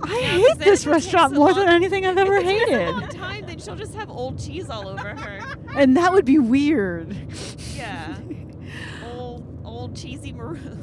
I 0.02 0.18
Yeah, 0.18 0.30
'cause 0.30 0.46
hate 0.48 0.58
this 0.58 0.86
restaurant 0.86 1.34
more 1.34 1.50
long- 1.52 1.58
than 1.58 1.68
anything 1.68 2.06
I've 2.06 2.16
ever 2.16 2.36
if 2.36 2.44
it 2.44 2.46
takes 2.46 2.70
a 2.70 2.90
long 2.90 3.00
hated. 3.02 3.18
time, 3.18 3.44
then 3.46 3.58
she'll 3.58 3.76
just 3.76 3.94
have 3.94 4.08
old 4.10 4.38
cheese 4.38 4.70
all 4.70 4.88
over 4.88 5.10
her. 5.14 5.56
And 5.76 5.94
that 5.98 6.12
would 6.12 6.24
be 6.24 6.38
weird. 6.38 7.14
Yeah, 7.76 8.16
old 9.14 9.44
old 9.64 9.94
cheesy 9.94 10.32
maroon. 10.32 10.80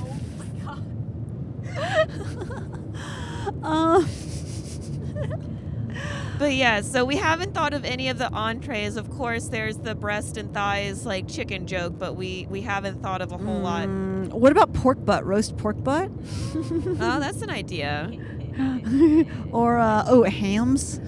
Oh 0.00 0.16
my 0.38 0.46
god. 0.64 0.82
um, 3.64 4.08
But 6.38 6.54
yeah, 6.54 6.82
so 6.82 7.04
we 7.04 7.16
haven't 7.16 7.52
thought 7.52 7.74
of 7.74 7.84
any 7.84 8.08
of 8.08 8.18
the 8.18 8.30
entrees. 8.32 8.96
Of 8.96 9.10
course, 9.10 9.48
there's 9.48 9.78
the 9.78 9.96
breast 9.96 10.36
and 10.36 10.54
thighs 10.54 11.04
like 11.04 11.26
chicken 11.26 11.66
joke, 11.66 11.94
but 11.98 12.14
we 12.14 12.46
we 12.48 12.60
haven't 12.60 13.02
thought 13.02 13.20
of 13.20 13.32
a 13.32 13.38
whole 13.38 13.58
lot. 13.58 13.88
Mm, 13.88 14.32
what 14.32 14.52
about 14.52 14.72
pork 14.72 15.04
butt? 15.04 15.26
Roast 15.26 15.56
pork 15.56 15.82
butt? 15.82 16.10
Oh, 17.00 17.18
that's 17.20 17.42
an 17.42 17.50
idea. 17.50 18.10
or 19.52 19.78
uh, 19.78 20.04
oh, 20.06 20.22
hams? 20.24 20.98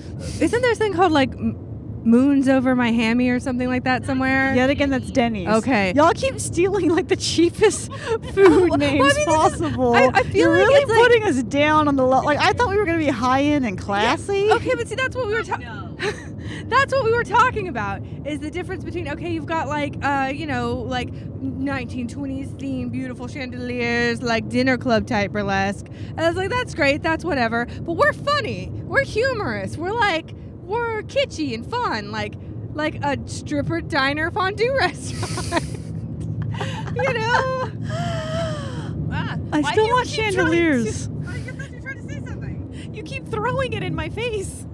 Isn't 0.40 0.62
there 0.62 0.74
something 0.74 0.94
called 0.94 1.12
like 1.12 1.32
m- 1.32 1.69
moons 2.04 2.48
over 2.48 2.74
my 2.74 2.90
hammy 2.92 3.28
or 3.30 3.38
something 3.40 3.68
like 3.68 3.84
that 3.84 4.04
somewhere? 4.06 4.54
Yet 4.54 4.70
again, 4.70 4.90
that's 4.90 5.10
Denny's. 5.10 5.48
Okay. 5.48 5.92
Y'all 5.94 6.12
keep 6.14 6.38
stealing 6.40 6.88
like 6.90 7.08
the 7.08 7.16
cheapest 7.16 7.92
food 8.32 8.70
Well, 8.70 8.74
I 8.74 8.76
names 8.76 8.92
mean, 9.00 9.02
this 9.04 9.16
is- 9.18 9.24
possible. 9.24 9.94
I- 9.94 10.10
I 10.14 10.22
feel 10.24 10.36
You're 10.48 10.56
like 10.58 10.66
really 10.66 10.74
it's 10.82 10.90
like- 10.90 10.98
putting 11.02 11.22
us 11.24 11.42
down 11.44 11.88
on 11.88 11.96
the 11.96 12.06
low. 12.06 12.20
Like 12.22 12.38
I 12.38 12.52
thought 12.52 12.68
we 12.70 12.76
were 12.76 12.84
gonna 12.86 12.98
be 12.98 13.06
high 13.08 13.42
end 13.42 13.66
and 13.66 13.78
classy. 13.78 14.50
Okay, 14.52 14.74
but 14.74 14.88
see, 14.88 14.94
that's 14.94 15.14
what 15.14 15.26
we 15.26 15.34
were 15.34 15.42
talking. 15.42 15.68
that's 16.68 16.92
what 16.92 17.04
we 17.04 17.12
were 17.12 17.24
talking 17.24 17.68
about. 17.68 18.00
Is 18.24 18.40
the 18.40 18.50
difference 18.50 18.82
between 18.84 19.08
okay, 19.08 19.30
you've 19.30 19.46
got 19.46 19.68
like 19.68 19.94
uh, 20.02 20.32
you 20.34 20.46
know, 20.46 20.74
like 20.74 21.10
1920s 21.10 22.58
theme, 22.58 22.88
beautiful 22.88 23.28
chandeliers, 23.28 24.22
like 24.22 24.48
dinner 24.48 24.76
club 24.78 25.06
type 25.06 25.32
burlesque. 25.32 25.86
And 25.88 26.20
I 26.20 26.28
was 26.28 26.36
like, 26.36 26.50
that's 26.50 26.74
great, 26.74 27.02
that's 27.02 27.24
whatever. 27.24 27.66
But 27.82 27.92
we're 27.92 28.12
funny, 28.12 28.70
we're 28.84 29.04
humorous, 29.04 29.76
we're 29.76 29.92
like, 29.92 30.34
we're 30.62 31.02
kitschy 31.02 31.54
and 31.54 31.66
fun, 31.66 32.10
like, 32.12 32.34
like 32.74 33.02
a 33.04 33.16
stripper 33.28 33.80
diner 33.80 34.30
fondue 34.30 34.72
restaurant. 34.78 35.64
you 36.96 37.12
know. 37.14 37.70
Ah, 39.12 39.36
I 39.52 39.62
still 39.72 39.88
want 39.88 40.06
keep 40.06 40.24
to- 40.26 40.32
chandeliers. 40.32 41.08
I 41.28 41.38
guess 41.38 41.70
you're 41.70 41.80
trying 41.80 41.96
to 41.96 42.02
say 42.08 42.20
something. 42.24 42.90
You 42.94 43.02
keep 43.02 43.26
throwing 43.26 43.72
it 43.72 43.82
in 43.82 43.92
my 43.92 44.08
face. 44.08 44.64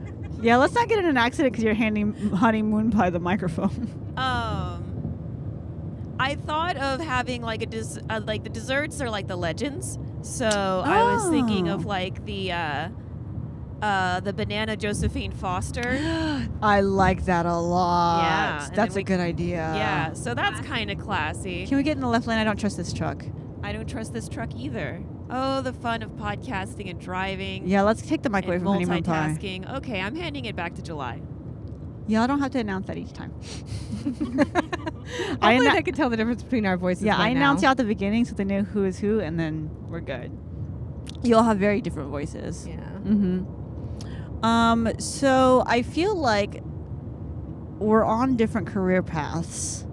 Yeah, 0.43 0.59
let's 0.59 0.75
not 0.75 0.89
get 0.91 0.99
in 0.99 1.07
an 1.07 1.17
accident 1.17 1.53
because 1.55 1.65
you're 1.65 1.73
handing 1.73 2.13
honeymoon 2.31 2.91
pie 2.91 3.09
the 3.11 3.19
microphone. 3.21 4.03
Um, 4.17 6.15
I 6.19 6.37
thought 6.37 6.79
of 6.79 7.01
having 7.01 7.43
like 7.43 7.61
a 7.63 7.67
des- 7.67 8.01
uh, 8.09 8.21
like 8.25 8.45
the 8.45 8.49
desserts 8.51 9.01
are 9.03 9.11
like 9.11 9.27
the 9.29 9.37
legends. 9.37 9.99
So 10.23 10.47
I 10.47 11.03
was 11.15 11.29
thinking 11.29 11.69
of 11.69 11.85
Oh. 11.85 11.89
like 11.89 12.25
the 12.25 12.53
uh, 12.53 12.89
uh, 13.83 14.21
the 14.21 14.33
banana 14.33 14.77
Josephine 14.77 15.33
Foster. 15.33 15.99
I 16.63 16.81
like 16.81 17.25
that 17.27 17.47
a 17.47 17.57
lot. 17.57 18.23
Yeah, 18.23 18.69
that's 18.75 18.95
a 18.95 18.99
we- 18.99 19.05
good 19.05 19.21
idea. 19.21 19.57
yeah, 19.75 20.13
so 20.13 20.35
that's 20.35 20.61
kind 20.61 20.91
of 20.91 20.99
classy. 20.99 21.67
Can 21.67 21.77
we 21.77 21.83
get 21.83 21.97
in 21.97 22.01
the 22.01 22.09
left 22.09 22.27
lane? 22.27 22.39
I 22.39 22.45
don't 22.45 22.59
trust 22.59 22.77
this 22.77 22.93
truck. 22.93 23.25
I 23.63 23.73
don't 23.73 23.89
trust 23.89 24.13
this 24.13 24.29
truck 24.29 24.55
either. 24.55 25.03
Oh, 25.29 25.61
the 25.61 25.73
fun 25.73 26.03
of 26.03 26.11
podcasting 26.13 26.89
and 26.89 27.01
driving. 27.01 27.67
Yeah, 27.67 27.83
let's 27.83 28.03
take 28.03 28.23
the 28.23 28.31
mic 28.31 28.47
away 28.47 28.59
from 28.59 28.69
honeymoon 28.69 29.03
pie. 29.03 29.35
multitasking. 29.37 29.77
Okay, 29.79 30.01
I'm 30.01 30.15
handing 30.15 30.45
it 30.45 30.55
back 30.55 30.75
to 30.77 30.83
July. 30.83 31.21
Y'all 32.07 32.29
don't 32.29 32.39
have 32.39 32.53
to 32.53 32.61
announce 32.61 32.87
that 32.87 32.97
each 32.97 33.13
time. 33.13 33.33
I 35.43 35.55
anno- 35.55 35.71
I 35.71 35.83
could 35.83 35.97
tell 35.97 36.09
the 36.09 36.17
difference 36.17 36.43
between 36.45 36.65
our 36.65 36.77
voices. 36.77 37.03
yeah, 37.05 37.17
I 37.17 37.31
announce 37.31 37.63
now. 37.63 37.69
you 37.69 37.71
at 37.73 37.77
the 37.77 37.85
beginning 37.85 38.25
so 38.25 38.35
they 38.37 38.45
know 38.45 38.63
who 38.63 38.85
is 38.85 39.01
who, 39.01 39.19
and 39.19 39.39
then 39.41 39.69
we're 39.89 40.01
good. 40.01 40.31
You 41.23 41.37
all 41.37 41.43
have 41.43 41.59
very 41.59 41.81
different 41.81 42.11
voices. 42.11 42.67
Yeah. 42.69 42.77
Mm-hmm. 42.77 43.45
Um, 44.43 44.89
so 44.99 45.65
I 45.67 45.83
feel 45.83 46.15
like 46.15 46.63
we're 47.79 48.05
on 48.05 48.37
different 48.37 48.67
career 48.69 49.03
paths, 49.03 49.85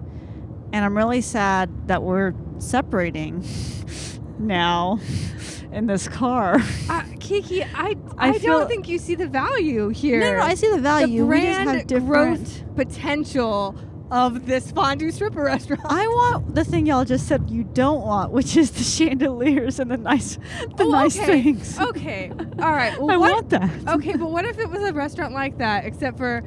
and 0.72 0.84
I'm 0.84 0.96
really 0.96 1.20
sad 1.20 1.88
that 1.88 2.02
we're 2.02 2.34
separating 2.58 3.44
now 4.38 4.98
in 5.72 5.86
this 5.86 6.08
car. 6.08 6.58
Uh, 6.88 7.02
Kiki, 7.20 7.62
I 7.64 7.96
I 8.18 8.28
I, 8.30 8.38
feel- 8.38 8.58
don't 8.60 8.68
think 8.68 8.88
you 8.88 8.98
see 8.98 9.14
the 9.14 9.26
value 9.28 9.88
here. 9.88 10.20
No, 10.20 10.36
no, 10.36 10.42
I 10.42 10.54
see 10.54 10.70
the 10.70 10.80
value. 10.80 11.20
The 11.20 11.26
we 11.26 11.40
just 11.42 11.60
have 11.60 11.86
different. 11.86 12.06
growth 12.06 12.76
potential 12.76 13.74
of 14.14 14.46
this 14.46 14.70
fondue 14.70 15.10
stripper 15.10 15.42
restaurant. 15.52 15.82
I 15.86 16.06
want 16.06 16.54
the 16.54 16.64
thing 16.64 16.86
y'all 16.86 17.04
just 17.04 17.26
said 17.26 17.50
you 17.50 17.64
don't 17.64 18.00
want, 18.06 18.30
which 18.30 18.56
is 18.56 18.70
the 18.70 18.84
chandeliers 18.84 19.80
and 19.80 19.90
the 19.90 19.96
nice, 19.96 20.36
the 20.76 20.84
Oh, 20.84 20.88
nice 20.90 21.18
okay. 21.18 21.42
things. 21.42 21.78
Okay. 21.80 22.30
All 22.60 22.72
right. 22.72 22.94
Well, 23.00 23.10
I 23.10 23.16
what, 23.16 23.32
want 23.32 23.50
that. 23.50 23.94
okay, 23.96 24.12
but 24.16 24.30
what 24.30 24.44
if 24.44 24.58
it 24.58 24.70
was 24.70 24.82
a 24.82 24.92
restaurant 24.92 25.34
like 25.34 25.58
that, 25.58 25.84
except 25.84 26.16
for 26.16 26.42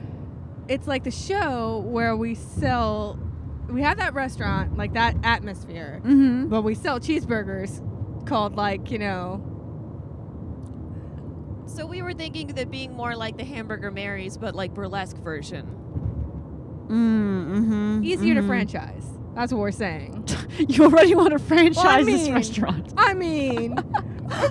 it's 0.70 0.88
like 0.88 1.04
the 1.04 1.12
show 1.12 1.80
where 1.86 2.16
we 2.16 2.36
sell, 2.36 3.20
we 3.70 3.82
have 3.82 3.98
that 3.98 4.14
restaurant, 4.14 4.78
like 4.78 4.94
that 4.94 5.16
atmosphere, 5.24 6.00
Mm-hmm. 6.06 6.48
but 6.48 6.62
we 6.62 6.74
sell 6.74 7.00
cheeseburgers 7.02 7.82
called, 8.26 8.56
like, 8.56 8.92
you 8.92 9.00
know, 9.00 9.44
So 11.68 11.86
we 11.86 12.02
were 12.02 12.14
thinking 12.14 12.48
that 12.56 12.72
being 12.72 12.94
more 12.94 13.16
like 13.16 13.38
the 13.38 13.44
Hamburger 13.44 13.92
Marys, 13.92 14.38
but 14.38 14.56
like 14.56 14.74
burlesque 14.74 15.18
version. 15.18 15.74
Mm-hmm. 16.88 18.04
easier 18.04 18.36
to 18.36 18.44
franchise. 18.44 19.04
That's 19.36 19.52
what 19.52 19.60
we're 19.60 19.72
saying. 19.72 20.26
You 20.58 20.86
already 20.86 21.14
want 21.14 21.34
to 21.34 21.40
franchise 21.40 22.08
this 22.08 22.24
mean- 22.24 22.34
restaurant. 22.34 22.92
I 22.98 23.14
mean, 23.14 23.76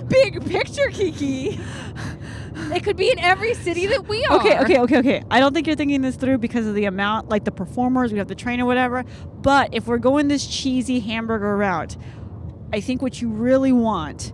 big 0.07 0.45
picture, 0.45 0.87
Kiki. 0.89 1.59
It 2.73 2.83
could 2.85 2.95
be 2.95 3.11
in 3.11 3.19
every 3.19 3.53
city 3.55 3.87
that 3.87 4.07
we 4.07 4.23
are. 4.29 4.37
Okay, 4.39 4.57
okay, 4.59 4.79
okay, 4.79 4.97
okay. 4.99 5.23
I 5.29 5.41
don't 5.41 5.53
think 5.53 5.67
you're 5.67 5.75
thinking 5.75 6.01
this 6.01 6.15
through 6.15 6.37
because 6.37 6.65
of 6.65 6.75
the 6.75 6.85
amount, 6.85 7.27
like 7.27 7.43
the 7.43 7.51
performers, 7.51 8.13
we 8.13 8.19
have 8.19 8.29
the 8.29 8.35
train 8.35 8.61
or 8.61 8.65
whatever. 8.65 9.03
But 9.41 9.73
if 9.73 9.85
we're 9.87 9.97
going 9.97 10.29
this 10.29 10.47
cheesy 10.47 11.01
hamburger 11.01 11.57
route, 11.57 11.97
I 12.71 12.79
think 12.79 13.01
what 13.01 13.21
you 13.21 13.27
really 13.29 13.73
want 13.73 14.31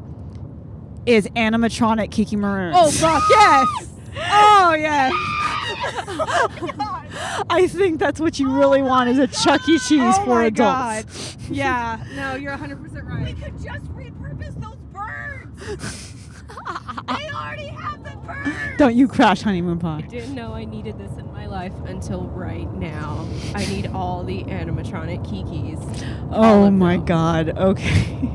is 1.07 1.25
animatronic 1.29 2.11
Kiki 2.11 2.35
Maroon. 2.35 2.73
Oh 2.75 2.91
fuck 2.91 3.23
yes! 3.31 3.89
Oh 4.15 4.75
yes! 4.77 5.11
I 7.49 7.67
think 7.67 7.99
that's 7.99 8.19
what 8.19 8.39
you 8.39 8.51
really 8.51 8.81
want 8.81 9.09
is 9.09 9.19
a 9.19 9.27
Chuck 9.27 9.67
E. 9.69 9.77
Cheese 9.79 10.15
oh 10.17 10.23
for 10.23 10.35
my 10.35 10.45
adults. 10.45 11.35
god! 11.35 11.49
Yeah, 11.49 12.03
no, 12.15 12.35
you're 12.35 12.51
100 12.51 12.81
percent 12.81 13.05
right. 13.05 13.25
We 13.25 13.33
could 13.33 13.61
just 13.61 13.85
repurpose 13.93 14.59
those 14.61 14.77
birds. 14.91 16.13
they 17.07 17.29
already 17.29 17.67
have 17.67 18.03
the 18.03 18.11
birds. 18.25 18.77
Don't 18.77 18.95
you 18.95 19.07
crash 19.07 19.41
honeymoon 19.41 19.79
pie. 19.79 20.01
Didn't 20.01 20.33
know 20.35 20.53
I 20.53 20.65
needed 20.65 20.97
this 20.97 21.11
in 21.17 21.31
my 21.31 21.45
life 21.45 21.73
until 21.85 22.23
right 22.27 22.71
now. 22.73 23.27
I 23.53 23.65
need 23.65 23.87
all 23.87 24.23
the 24.23 24.43
animatronic 24.45 25.23
kikis. 25.25 25.79
Oh 26.31 26.71
my 26.71 26.97
them. 26.97 27.05
god. 27.05 27.57
Okay. 27.57 28.29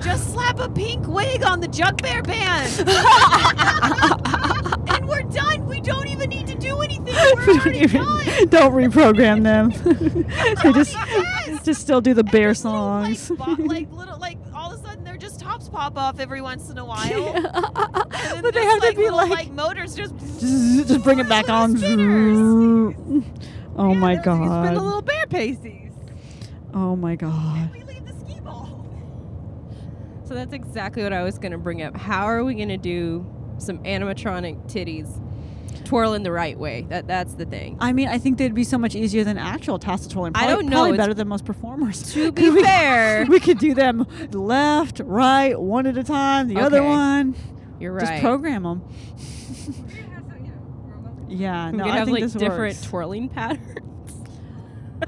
Just 0.00 0.32
slap 0.32 0.58
a 0.58 0.68
pink 0.68 1.06
wig 1.06 1.42
on 1.42 1.60
the 1.60 1.68
Jug 1.68 2.00
Bear 2.02 2.22
band. 2.22 2.70
we're 5.10 5.22
done. 5.24 5.66
We 5.66 5.80
don't 5.80 6.08
even 6.08 6.30
need 6.30 6.46
to 6.46 6.54
do 6.54 6.80
anything. 6.80 7.06
We're 7.14 7.46
don't, 7.46 7.60
already 7.60 7.78
even- 7.80 8.02
done. 8.02 8.48
don't 8.48 8.72
reprogram 8.72 9.42
them. 9.42 9.70
they 10.62 10.72
just 10.72 10.94
Yes. 10.94 11.64
just 11.64 11.80
still 11.82 12.00
do 12.00 12.14
the 12.14 12.20
And 12.20 12.30
bear 12.30 12.48
like, 12.48 12.56
songs. 12.56 13.28
bo- 13.30 13.56
like 13.58 13.90
little, 13.92 14.18
like 14.18 14.38
all 14.54 14.72
of 14.72 14.80
a 14.80 14.82
sudden, 14.86 15.04
their 15.04 15.16
just 15.16 15.40
tops 15.40 15.68
pop 15.68 15.96
off 15.98 16.20
every 16.20 16.40
once 16.40 16.70
in 16.70 16.78
a 16.78 16.84
while. 16.84 17.32
Then 17.32 18.42
but 18.42 18.54
they 18.54 18.64
have 18.64 18.80
to 18.82 18.92
be 18.94 19.02
little, 19.02 19.16
like, 19.18 19.30
like 19.30 19.50
motors 19.52 19.94
just. 19.94 20.16
just, 20.18 20.88
just 20.88 21.02
bring 21.04 21.18
it 21.18 21.28
back 21.28 21.48
on. 21.48 21.76
Oh 23.76 23.94
my 23.94 24.12
You 24.14 24.20
spin 24.20 24.40
the 24.40 24.46
god. 24.46 24.74
little 24.76 25.02
bear 25.02 25.26
pasties. 25.26 25.92
Oh 26.74 26.94
my 26.96 27.16
god. 27.16 27.72
We 27.72 27.82
leave 27.82 28.04
the 28.06 28.12
Skee-Ball. 28.12 28.86
So 30.24 30.34
that's 30.34 30.52
exactly 30.52 31.02
what 31.02 31.12
I 31.12 31.22
was 31.22 31.38
going 31.38 31.52
to 31.52 31.58
bring 31.58 31.82
up. 31.82 31.96
How 31.96 32.26
are 32.26 32.44
we 32.44 32.54
going 32.54 32.68
to 32.68 32.76
do 32.76 33.26
some 33.60 33.78
animatronic 33.84 34.56
titties 34.70 35.08
twirling 35.84 36.22
the 36.22 36.32
right 36.32 36.58
way? 36.58 36.86
That 36.88 37.06
that's 37.06 37.34
the 37.34 37.44
thing. 37.46 37.76
I 37.80 37.92
mean, 37.92 38.08
I 38.08 38.18
think 38.18 38.38
they'd 38.38 38.54
be 38.54 38.64
so 38.64 38.78
much 38.78 38.94
easier 38.94 39.24
than 39.24 39.38
actual 39.38 39.78
tassel 39.78 40.10
twirling. 40.10 40.32
I 40.34 40.46
don't 40.46 40.66
know, 40.66 40.82
Probably 40.82 40.96
better 40.96 41.14
than 41.14 41.28
most 41.28 41.44
performers. 41.44 42.02
To 42.14 42.32
'Cause 42.32 42.44
be 42.44 42.50
we- 42.50 42.62
fair, 42.62 43.26
we 43.28 43.40
could 43.40 43.58
do 43.58 43.74
them 43.74 44.06
left, 44.32 45.00
right, 45.04 45.58
one 45.60 45.86
at 45.86 45.96
a 45.96 46.04
time. 46.04 46.48
The 46.48 46.60
other 46.60 46.82
one, 46.82 47.34
you're 47.78 47.92
right. 47.92 48.06
just 48.06 48.22
program 48.22 48.62
them. 48.64 48.82
Yeah, 51.28 51.70
we 51.70 51.76
no, 51.78 51.84
could 51.84 51.92
I 51.92 51.96
have 51.98 52.06
think 52.06 52.14
like 52.16 52.24
this 52.24 52.32
different 52.32 52.74
works. 52.76 52.82
twirling 52.82 53.28
patterns. 53.28 53.78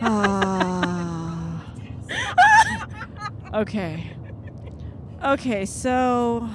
Ah. 0.01 1.65
okay. 3.55 4.13
Okay, 5.25 5.65
so 5.67 6.49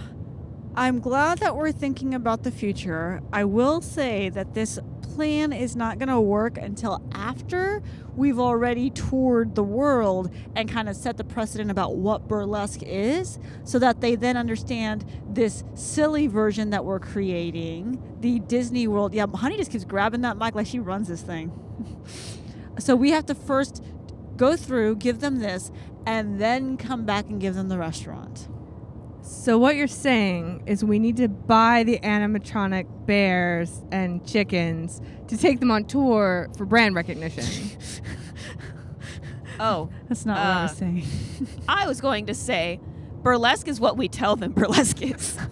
I'm 0.78 1.00
glad 1.00 1.40
that 1.40 1.56
we're 1.56 1.72
thinking 1.72 2.14
about 2.14 2.44
the 2.44 2.52
future. 2.52 3.20
I 3.34 3.46
will 3.46 3.82
say 3.82 4.30
that 4.30 4.54
this 4.54 4.78
plan 5.02 5.52
is 5.52 5.76
not 5.76 5.98
going 5.98 6.10
to 6.10 6.22
work 6.22 6.56
until 6.60 7.02
after 7.14 7.82
we've 8.16 8.38
already 8.38 8.92
toured 8.92 9.56
the 9.56 9.64
world 9.64 10.32
and 10.56 10.70
kind 10.70 10.88
of 10.88 10.96
set 10.96 11.18
the 11.18 11.24
precedent 11.24 11.72
about 11.72 11.96
what 11.96 12.28
burlesque 12.28 12.84
is 12.84 13.40
so 13.64 13.80
that 13.80 14.02
they 14.02 14.14
then 14.14 14.38
understand 14.38 15.04
this 15.28 15.64
silly 15.74 16.28
version 16.28 16.70
that 16.70 16.86
we're 16.86 17.00
creating, 17.00 18.00
the 18.20 18.38
Disney 18.42 18.88
World. 18.88 19.16
Yeah, 19.16 19.26
Honey 19.34 19.58
just 19.58 19.72
keeps 19.72 19.84
grabbing 19.84 20.22
that 20.22 20.38
mic 20.38 20.54
like 20.54 20.68
she 20.68 20.78
runs 20.78 21.08
this 21.08 21.24
thing. 21.24 21.52
so 22.78 22.96
we 22.96 23.10
have 23.10 23.26
to 23.26 23.34
first 23.34 23.84
go 24.36 24.56
through, 24.56 24.98
give 24.98 25.22
them 25.22 25.40
this, 25.40 25.72
and 26.06 26.40
then 26.40 26.78
come 26.78 27.04
back 27.04 27.32
and 27.32 27.42
give 27.42 27.56
them 27.56 27.68
the 27.68 27.80
restaurant. 27.80 28.48
So 29.28 29.58
what 29.58 29.76
you're 29.76 29.88
saying 29.88 30.64
is 30.68 30.84
we 30.86 31.00
need 31.00 31.18
to 31.18 31.28
buy 31.28 31.84
the 31.84 32.00
animatronic 32.00 32.86
bears 33.06 33.84
and 33.92 34.26
chickens 34.26 35.02
to 35.28 35.38
take 35.38 35.60
them 35.60 35.70
on 35.70 35.84
tour 35.86 36.50
for 36.58 36.66
brand 36.66 36.96
recognition. 36.96 37.44
Oh, 39.60 39.90
That's 40.08 40.24
not 40.24 40.38
what 40.38 40.46
I 40.46 40.62
was 40.62 40.72
Uh, 40.74 40.76
saying. 40.76 41.04
I 41.68 41.88
was 41.88 42.00
going 42.00 42.28
to 42.28 42.36
say, 42.36 42.80
burlesque 43.24 43.68
is 43.68 43.80
what 43.80 43.98
we 43.98 44.08
tell 44.08 44.36
them 44.36 44.52
burlesque 44.56 45.02
is. 45.02 45.36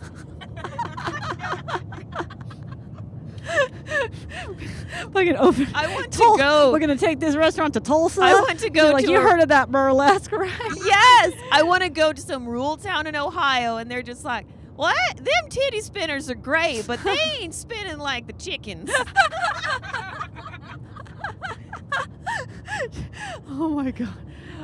Open. 5.38 5.68
I 5.74 5.88
want 5.94 6.12
to 6.12 6.18
Tul- 6.18 6.38
go. 6.38 6.72
We're 6.72 6.80
gonna 6.80 6.98
take 6.98 7.20
this 7.20 7.36
restaurant 7.36 7.74
to 7.76 7.80
Tulsa. 7.80 8.22
I 8.22 8.34
want 8.34 8.60
to 8.60 8.70
go 8.70 8.86
You're 8.86 8.94
like 8.94 9.06
to 9.06 9.12
you 9.12 9.22
heard 9.22 9.40
of 9.42 9.50
that 9.50 9.72
burlesque, 9.72 10.32
right? 10.32 10.52
yes, 10.86 11.34
I 11.52 11.64
want 11.68 11.84
to 11.84 11.90
go 11.90 12.14
to 12.14 12.22
some 12.22 12.46
rural 12.48 12.78
town 12.78 13.08
in 13.08 13.16
Ohio, 13.16 13.78
and 13.78 13.90
they're 13.90 14.02
just 14.04 14.24
like, 14.26 14.46
"What? 14.76 15.18
Them 15.18 15.50
titty 15.50 15.82
spinners 15.82 16.30
are 16.30 16.36
great, 16.36 16.86
but 16.88 17.04
they 17.04 17.18
ain't 17.40 17.54
spinning 17.54 17.98
like 17.98 18.28
the 18.28 18.34
chickens." 18.34 18.92
oh 23.50 23.70
my 23.70 23.92
god. 23.92 24.14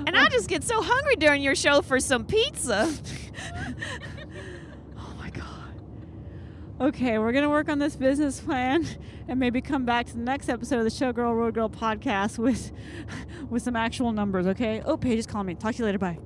And 0.08 0.18
I 0.18 0.28
just 0.30 0.50
get 0.50 0.64
so 0.64 0.82
hungry 0.82 1.16
during 1.16 1.42
your 1.44 1.56
show 1.56 1.82
for 1.82 2.00
some 2.00 2.26
pizza. 2.26 2.92
Okay, 6.82 7.20
we're 7.20 7.32
gonna 7.32 7.48
work 7.48 7.70
on 7.70 7.78
this 7.78 7.96
business 7.96 8.40
plan 8.40 8.88
and 9.28 9.40
maybe 9.40 9.62
come 9.62 9.86
back 9.86 10.08
to 10.08 10.14
the 10.14 10.24
next 10.24 10.50
episode 10.50 10.80
of 10.80 10.84
the 10.84 10.90
Showgirl 10.90 11.36
Road 11.36 11.54
Girl 11.54 11.70
podcast 11.70 12.40
with 12.40 12.72
with 13.52 13.62
some 13.62 13.76
actual 13.76 14.12
numbers. 14.12 14.48
Okay. 14.48 14.82
Oh, 14.84 14.98
Paige 14.98 15.20
is 15.20 15.28
calling 15.28 15.46
me. 15.46 15.54
Talk 15.54 15.76
to 15.76 15.78
you 15.78 15.86
later. 15.86 16.00
Bye. 16.00 16.18